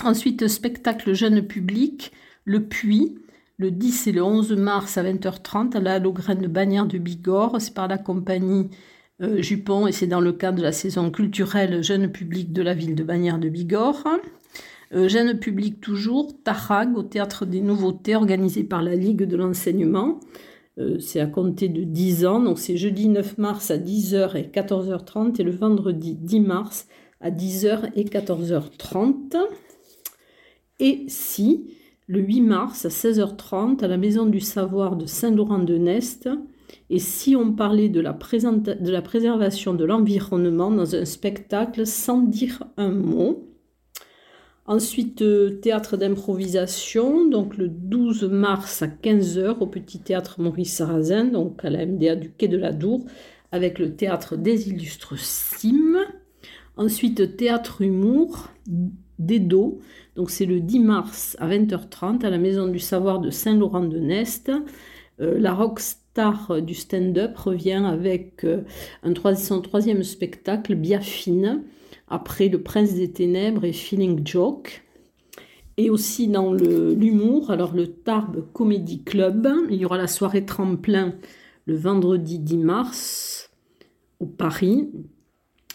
Ensuite, 0.04 0.48
spectacle 0.48 1.14
jeune 1.14 1.42
public, 1.42 2.12
Le 2.46 2.62
Puits, 2.62 3.18
le 3.58 3.72
10 3.72 4.08
et 4.08 4.12
le 4.12 4.22
11 4.22 4.52
mars 4.52 5.00
à 5.00 5.04
20h30 5.04 5.76
à 5.76 5.80
la 5.80 5.98
Logrène 5.98 6.40
de 6.40 6.48
Bagnères 6.48 6.86
de 6.86 7.00
Bigorre. 7.00 7.60
C'est 7.60 7.74
par 7.74 7.88
la 7.88 7.98
compagnie 7.98 8.70
euh, 9.24 9.42
Jupon 9.42 9.88
et 9.88 9.92
c'est 9.92 10.06
dans 10.06 10.22
le 10.22 10.32
cadre 10.32 10.60
de 10.60 10.64
la 10.64 10.72
saison 10.72 11.10
culturelle 11.10 11.84
jeune 11.84 12.12
public 12.12 12.54
de 12.54 12.62
la 12.62 12.76
ville 12.76 12.94
de 12.94 13.04
Bagnères 13.04 13.40
de 13.40 13.50
Bigorre. 13.50 14.08
jeune 14.92 15.40
public 15.40 15.82
toujours, 15.82 16.36
Tarag 16.44 16.96
au 16.96 17.02
théâtre 17.02 17.48
des 17.48 17.62
nouveautés 17.62 18.16
organisé 18.16 18.64
par 18.64 18.84
la 18.84 18.94
Ligue 18.94 19.24
de 19.24 19.38
l'enseignement. 19.38 20.20
Euh, 20.80 21.00
c'est 21.00 21.20
à 21.20 21.26
compter 21.26 21.70
de 21.70 21.84
10 21.84 22.26
ans. 22.26 22.40
Donc 22.40 22.60
c'est 22.60 22.78
jeudi 22.78 23.08
9 23.08 23.38
mars 23.38 23.72
à 23.72 23.78
10h 23.78 24.38
et 24.38 24.44
14h30 24.44 25.40
et 25.40 25.44
le 25.44 25.52
vendredi 25.52 26.16
10 26.16 26.40
mars 26.42 26.88
à 27.22 27.32
10h 27.32 27.92
et 27.96 28.04
14h30. 28.04 29.38
Et 30.80 31.06
si 31.08 31.66
le 32.08 32.22
8 32.22 32.42
mars 32.42 32.86
à 32.86 32.90
16h30 32.90 33.84
à 33.84 33.88
la 33.88 33.98
Maison 33.98 34.26
du 34.26 34.40
Savoir 34.40 34.96
de 34.96 35.06
Saint-Laurent-de-Nest. 35.06 36.30
Et 36.90 37.00
si 37.00 37.36
on 37.36 37.54
parlait 37.54 37.90
de 37.90 38.00
la, 38.00 38.14
de 38.14 38.92
la 38.92 39.02
préservation 39.02 39.74
de 39.74 39.84
l'environnement 39.84 40.72
dans 40.72 40.96
un 40.96 41.06
spectacle 41.06 41.86
sans 41.86 42.22
dire 42.22 42.64
un 42.78 42.92
mot, 42.92 43.47
Ensuite, 44.68 45.22
euh, 45.22 45.62
théâtre 45.62 45.96
d'improvisation, 45.96 47.26
donc 47.30 47.56
le 47.56 47.70
12 47.70 48.26
mars 48.26 48.82
à 48.82 48.88
15h 48.88 49.60
au 49.62 49.68
petit 49.68 50.00
théâtre 50.00 50.42
Maurice 50.42 50.76
Sarrazin, 50.76 51.24
donc 51.24 51.64
à 51.64 51.70
la 51.70 51.86
MDA 51.86 52.18
du 52.18 52.32
Quai 52.32 52.50
de 52.50 52.58
la 52.58 52.74
Dour, 52.74 53.06
avec 53.54 53.80
le 53.80 53.96
théâtre 53.96 54.36
des 54.36 54.68
illustres 54.68 55.18
Sim. 55.18 55.96
Ensuite, 56.76 57.38
théâtre 57.38 57.82
humour 57.82 58.50
d'Edo, 59.20 59.80
donc 60.18 60.30
c'est 60.30 60.46
le 60.46 60.60
10 60.60 60.80
mars 60.82 61.38
à 61.40 61.48
20h30 61.48 62.26
à 62.26 62.30
la 62.30 62.38
Maison 62.38 62.68
du 62.68 62.80
Savoir 62.80 63.20
de 63.20 63.30
Saint-Laurent-de-Nest. 63.30 64.52
Euh, 65.22 65.40
la 65.40 65.54
rockstar 65.54 66.62
du 66.62 66.74
stand-up 66.74 67.38
revient 67.38 67.84
avec 67.86 68.44
euh, 68.44 68.64
un 69.04 69.36
son 69.36 69.62
troisième 69.62 70.04
spectacle, 70.04 70.76
Biafine 70.76 71.64
après 72.08 72.50
Le 72.50 72.62
Prince 72.62 72.94
des 72.94 73.12
Ténèbres 73.12 73.66
et 73.66 73.74
Feeling 73.74 74.26
Joke. 74.26 74.84
Et 75.78 75.90
aussi 75.92 76.28
dans 76.28 76.54
l'humour, 76.54 77.52
alors 77.52 77.76
le 77.76 77.88
Tarbes 77.88 78.44
Comedy 78.52 79.04
Club, 79.04 79.48
il 79.70 79.78
y 79.78 79.86
aura 79.86 79.98
la 79.98 80.08
soirée 80.08 80.44
tremplin 80.44 81.14
le 81.68 81.76
vendredi 81.76 82.40
10 82.40 82.58
mars 82.58 83.52
au 84.20 84.26
Paris. 84.26 84.90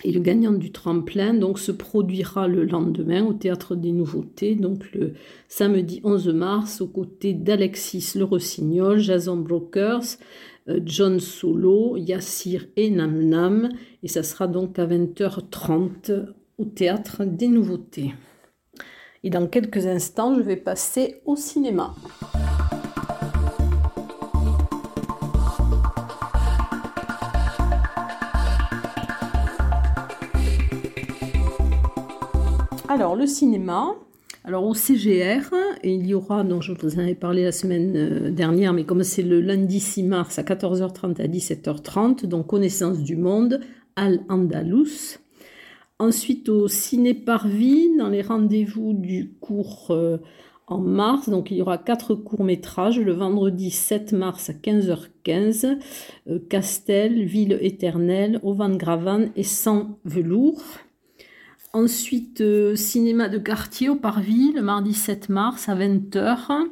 Et 0.04 0.10
le 0.10 0.18
gagnant 0.18 0.52
du 0.52 0.72
tremplin 0.72 1.32
donc 1.34 1.60
se 1.60 1.70
produira 1.70 2.48
le 2.48 2.64
lendemain 2.64 3.24
au 3.24 3.32
Théâtre 3.32 3.76
des 3.76 3.92
Nouveautés, 3.92 4.56
donc 4.56 4.92
le 4.92 5.12
samedi 5.46 6.00
11 6.02 6.28
mars, 6.30 6.80
aux 6.80 6.88
côtés 6.88 7.34
d'Alexis 7.34 8.14
Le 8.16 8.24
Rossignol, 8.24 8.98
Jason 8.98 9.36
Brokers, 9.36 10.18
euh, 10.68 10.80
John 10.84 11.20
Solo, 11.20 11.96
Yassir 11.96 12.66
et 12.74 12.90
Nam 12.90 13.22
Nam. 13.22 13.68
Et 14.04 14.08
ça 14.08 14.24
sera 14.24 14.48
donc 14.48 14.80
à 14.80 14.86
20h30 14.86 16.26
au 16.58 16.64
Théâtre 16.64 17.24
des 17.24 17.46
Nouveautés. 17.46 18.12
Et 19.22 19.30
dans 19.30 19.46
quelques 19.46 19.86
instants, 19.86 20.34
je 20.34 20.40
vais 20.40 20.56
passer 20.56 21.20
au 21.24 21.36
cinéma. 21.36 21.94
Alors, 32.88 33.14
le 33.14 33.26
cinéma, 33.26 33.94
Alors 34.44 34.64
au 34.64 34.74
CGR, 34.74 35.54
il 35.84 36.04
y 36.04 36.14
aura, 36.14 36.42
dont 36.42 36.60
je 36.60 36.72
vous 36.72 36.98
en 36.98 37.04
ai 37.04 37.14
parlé 37.14 37.44
la 37.44 37.52
semaine 37.52 37.92
euh, 37.94 38.30
dernière, 38.32 38.72
mais 38.72 38.82
comme 38.82 39.04
c'est 39.04 39.22
le 39.22 39.40
lundi 39.40 39.78
6 39.78 40.02
mars 40.02 40.40
à 40.40 40.42
14h30 40.42 41.22
à 41.22 41.28
17h30, 41.28 42.26
donc 42.26 42.48
Connaissance 42.48 42.98
du 42.98 43.14
Monde, 43.14 43.60
Al-Andalus. 43.96 45.18
Ensuite 45.98 46.48
au 46.48 46.66
Ciné 46.68 47.14
Parvis, 47.14 47.96
dans 47.96 48.09
les 48.09 48.22
rendez-vous 48.22 48.92
du 48.92 49.35
cours 49.40 49.87
euh, 49.90 50.18
en 50.66 50.78
mars, 50.78 51.28
donc 51.28 51.50
il 51.50 51.59
y 51.59 51.62
aura 51.62 51.78
quatre 51.78 52.14
courts-métrages, 52.14 52.98
le 52.98 53.12
vendredi 53.12 53.70
7 53.70 54.12
mars 54.12 54.50
à 54.50 54.52
15h15, 54.52 55.78
euh, 56.28 56.38
Castel, 56.48 57.24
Ville 57.24 57.59
éternelle, 57.61 58.40
Au 58.42 58.52
Van 58.55 58.74
Gravan 58.74 59.26
et 59.37 59.44
Sans 59.44 59.98
velours. 60.05 60.62
Ensuite, 61.72 62.40
euh, 62.40 62.76
cinéma 62.76 63.28
de 63.28 63.38
quartier 63.38 63.88
au 63.88 63.96
Parvis, 63.96 64.52
le 64.52 64.62
mardi 64.62 64.94
7 64.94 65.28
mars 65.28 65.68
à 65.68 65.74
20h. 65.74 66.66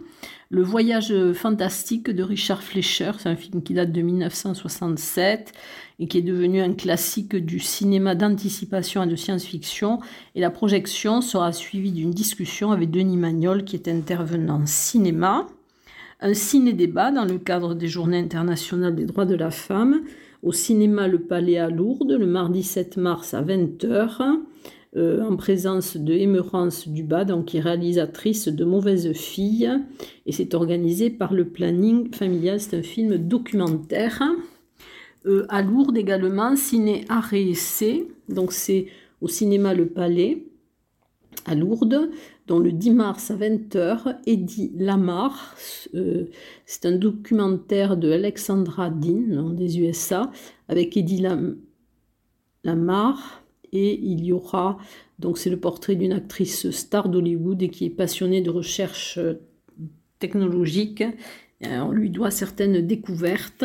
Le 0.53 0.65
voyage 0.65 1.15
fantastique 1.33 2.11
de 2.11 2.25
Richard 2.25 2.65
Fleischer, 2.65 3.13
c'est 3.19 3.29
un 3.29 3.37
film 3.37 3.63
qui 3.63 3.73
date 3.73 3.93
de 3.93 4.01
1967 4.03 5.53
et 6.01 6.09
qui 6.09 6.19
est 6.19 6.23
devenu 6.23 6.61
un 6.61 6.73
classique 6.73 7.37
du 7.37 7.61
cinéma 7.61 8.17
d'anticipation 8.17 9.05
et 9.05 9.07
de 9.07 9.15
science-fiction. 9.15 10.01
Et 10.35 10.41
la 10.41 10.51
projection 10.51 11.21
sera 11.21 11.53
suivie 11.53 11.93
d'une 11.93 12.11
discussion 12.11 12.73
avec 12.73 12.91
Denis 12.91 13.17
Magnol, 13.17 13.63
qui 13.63 13.77
est 13.77 13.87
intervenant 13.87 14.67
cinéma. 14.67 15.47
Un 16.21 16.35
ciné-débat 16.35 17.13
dans 17.13 17.27
le 17.27 17.39
cadre 17.39 17.77
des 17.77 17.87
Journées 17.87 18.19
internationales 18.19 18.97
des 18.97 19.07
droits 19.07 19.27
de 19.27 19.37
la 19.37 19.53
femme 19.53 20.03
au 20.43 20.51
cinéma 20.51 21.07
Le 21.07 21.21
Palais 21.21 21.59
à 21.59 21.71
Lourdes 21.71 22.11
le 22.19 22.27
mardi 22.27 22.65
7 22.65 22.97
mars 22.97 23.35
à 23.35 23.43
20h. 23.43 24.41
Euh, 24.97 25.23
en 25.23 25.37
présence 25.37 25.97
de 25.97 26.13
Émerance 26.13 26.89
Dubas, 26.89 27.25
donc 27.25 27.45
qui 27.45 27.59
est 27.59 27.61
réalisatrice 27.61 28.49
de 28.49 28.65
Mauvaises 28.65 29.13
Filles, 29.13 29.71
et 30.27 30.33
c'est 30.33 30.53
organisé 30.53 31.11
par 31.11 31.33
le 31.33 31.45
Planning 31.49 32.13
Familial. 32.13 32.59
C'est 32.59 32.77
un 32.77 32.83
film 32.83 33.17
documentaire. 33.17 34.21
Euh, 35.27 35.47
à 35.49 35.63
Lourdes 35.63 35.97
également, 35.97 36.57
Ciné 36.57 37.05
Arrêt 37.09 37.55
C, 37.55 38.09
donc 38.29 38.51
c'est 38.51 38.87
au 39.21 39.29
cinéma 39.29 39.75
Le 39.75 39.87
Palais, 39.87 40.47
à 41.47 41.55
Lourdes, 41.55 42.11
dont 42.49 42.59
le 42.59 42.73
10 42.73 42.91
mars 42.91 43.31
à 43.31 43.37
20h, 43.37 44.17
Eddie 44.27 44.73
Lamar, 44.77 45.55
euh, 45.95 46.25
c'est 46.67 46.85
un 46.87 46.97
documentaire 46.97 47.97
de 47.97 48.11
Alexandra 48.11 48.91
Dean, 48.91 49.51
des 49.51 49.79
USA, 49.79 50.33
avec 50.69 50.97
Eddie 50.97 51.25
Lamar, 52.65 53.40
et 53.73 54.01
il 54.03 54.25
y 54.25 54.33
aura, 54.33 54.79
donc 55.19 55.39
c'est 55.39 55.51
le 55.51 55.59
portrait 55.59 55.97
d'une 55.97 56.13
actrice 56.13 56.71
star 56.71 57.09
d'Hollywood 57.09 57.63
et 57.63 57.69
qui 57.69 57.87
est 57.87 57.91
passionnée 57.91 58.41
de 58.41 58.51
recherche 58.51 59.19
euh, 59.19 59.35
technologique. 60.19 61.03
Euh, 61.65 61.79
on 61.81 61.93
lui 61.93 62.11
doit 62.11 62.31
certaines 62.31 62.87
découvertes. 62.87 63.65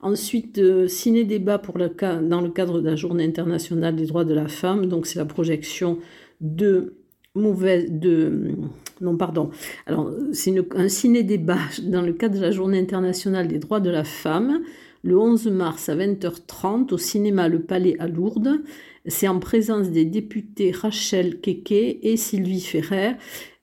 Ensuite, 0.00 0.58
euh, 0.58 0.88
ciné-débat 0.88 1.58
pour 1.58 1.78
le, 1.78 1.90
dans 2.28 2.40
le 2.40 2.50
cadre 2.50 2.80
de 2.80 2.88
la 2.88 2.96
Journée 2.96 3.24
internationale 3.24 3.94
des 3.94 4.06
droits 4.06 4.24
de 4.24 4.34
la 4.34 4.48
femme. 4.48 4.86
Donc, 4.86 5.06
c'est 5.06 5.18
la 5.18 5.24
projection 5.24 5.98
de 6.40 6.94
mauvaise 7.36 7.86
de 7.90 8.56
non 9.00 9.16
pardon 9.16 9.50
alors 9.86 10.10
c'est 10.32 10.52
un 10.74 10.88
ciné-débat 10.88 11.58
dans 11.84 12.02
le 12.02 12.12
cadre 12.12 12.34
de 12.34 12.40
la 12.40 12.50
Journée 12.50 12.80
internationale 12.80 13.46
des 13.46 13.60
droits 13.60 13.78
de 13.78 13.90
la 13.90 14.02
femme 14.02 14.62
le 15.02 15.16
11 15.16 15.46
mars 15.46 15.88
à 15.88 15.94
20h30 15.94 16.92
au 16.92 16.98
cinéma 16.98 17.48
Le 17.48 17.60
Palais 17.60 17.96
à 18.00 18.08
Lourdes 18.08 18.60
c'est 19.06 19.28
en 19.28 19.38
présence 19.38 19.90
des 19.90 20.04
députés 20.04 20.72
Rachel 20.72 21.40
Keke 21.40 21.98
et 22.02 22.16
Sylvie 22.16 22.60
Ferrer, 22.60 23.16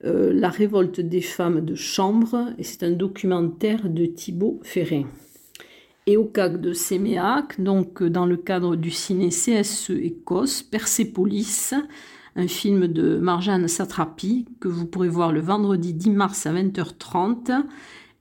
euh, 0.04 0.32
La 0.32 0.48
révolte 0.48 1.00
des 1.00 1.20
femmes 1.20 1.60
de 1.60 1.74
chambre, 1.74 2.52
et 2.58 2.64
c'est 2.64 2.82
un 2.82 2.90
documentaire 2.90 3.88
de 3.88 4.06
Thibaut 4.06 4.60
Ferré. 4.62 5.06
Et 6.06 6.16
au 6.16 6.24
CAC 6.24 6.60
de 6.60 6.72
Séméac, 6.72 7.60
donc 7.60 8.02
dans 8.02 8.26
le 8.26 8.36
cadre 8.36 8.76
du 8.76 8.90
ciné 8.90 9.28
CSE 9.28 9.90
Écosse, 9.90 10.62
Persepolis, 10.62 11.74
un 12.34 12.48
film 12.48 12.86
de 12.86 13.18
Marjane 13.18 13.68
Satrapi 13.68 14.46
que 14.60 14.68
vous 14.68 14.86
pourrez 14.86 15.08
voir 15.08 15.32
le 15.32 15.40
vendredi 15.40 15.92
10 15.92 16.10
mars 16.10 16.46
à 16.46 16.52
20h30. 16.52 17.64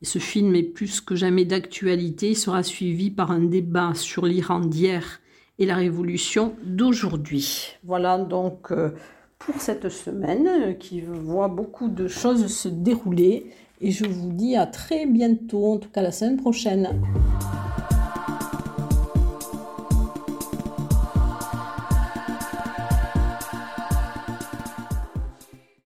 Et 0.01 0.05
ce 0.05 0.19
film 0.19 0.55
est 0.55 0.63
plus 0.63 1.01
que 1.01 1.15
jamais 1.15 1.45
d'actualité. 1.45 2.31
Il 2.31 2.35
sera 2.35 2.61
suivi 2.61 3.09
par 3.09 3.31
un 3.31 3.39
débat 3.39 3.93
sur 3.93 4.25
l'Iran 4.25 4.59
d'hier 4.59 5.21
la 5.65 5.75
révolution 5.75 6.55
d'aujourd'hui. 6.63 7.77
Voilà 7.83 8.17
donc 8.17 8.71
euh, 8.71 8.91
pour 9.39 9.59
cette 9.59 9.89
semaine 9.89 10.47
euh, 10.47 10.73
qui 10.73 11.01
voit 11.01 11.47
beaucoup 11.47 11.87
de 11.89 12.07
choses 12.07 12.47
se 12.47 12.67
dérouler 12.67 13.51
et 13.81 13.91
je 13.91 14.05
vous 14.05 14.31
dis 14.31 14.55
à 14.55 14.65
très 14.65 15.05
bientôt, 15.05 15.73
en 15.73 15.77
tout 15.77 15.89
cas 15.89 16.01
la 16.01 16.11
semaine 16.11 16.37
prochaine. 16.37 17.01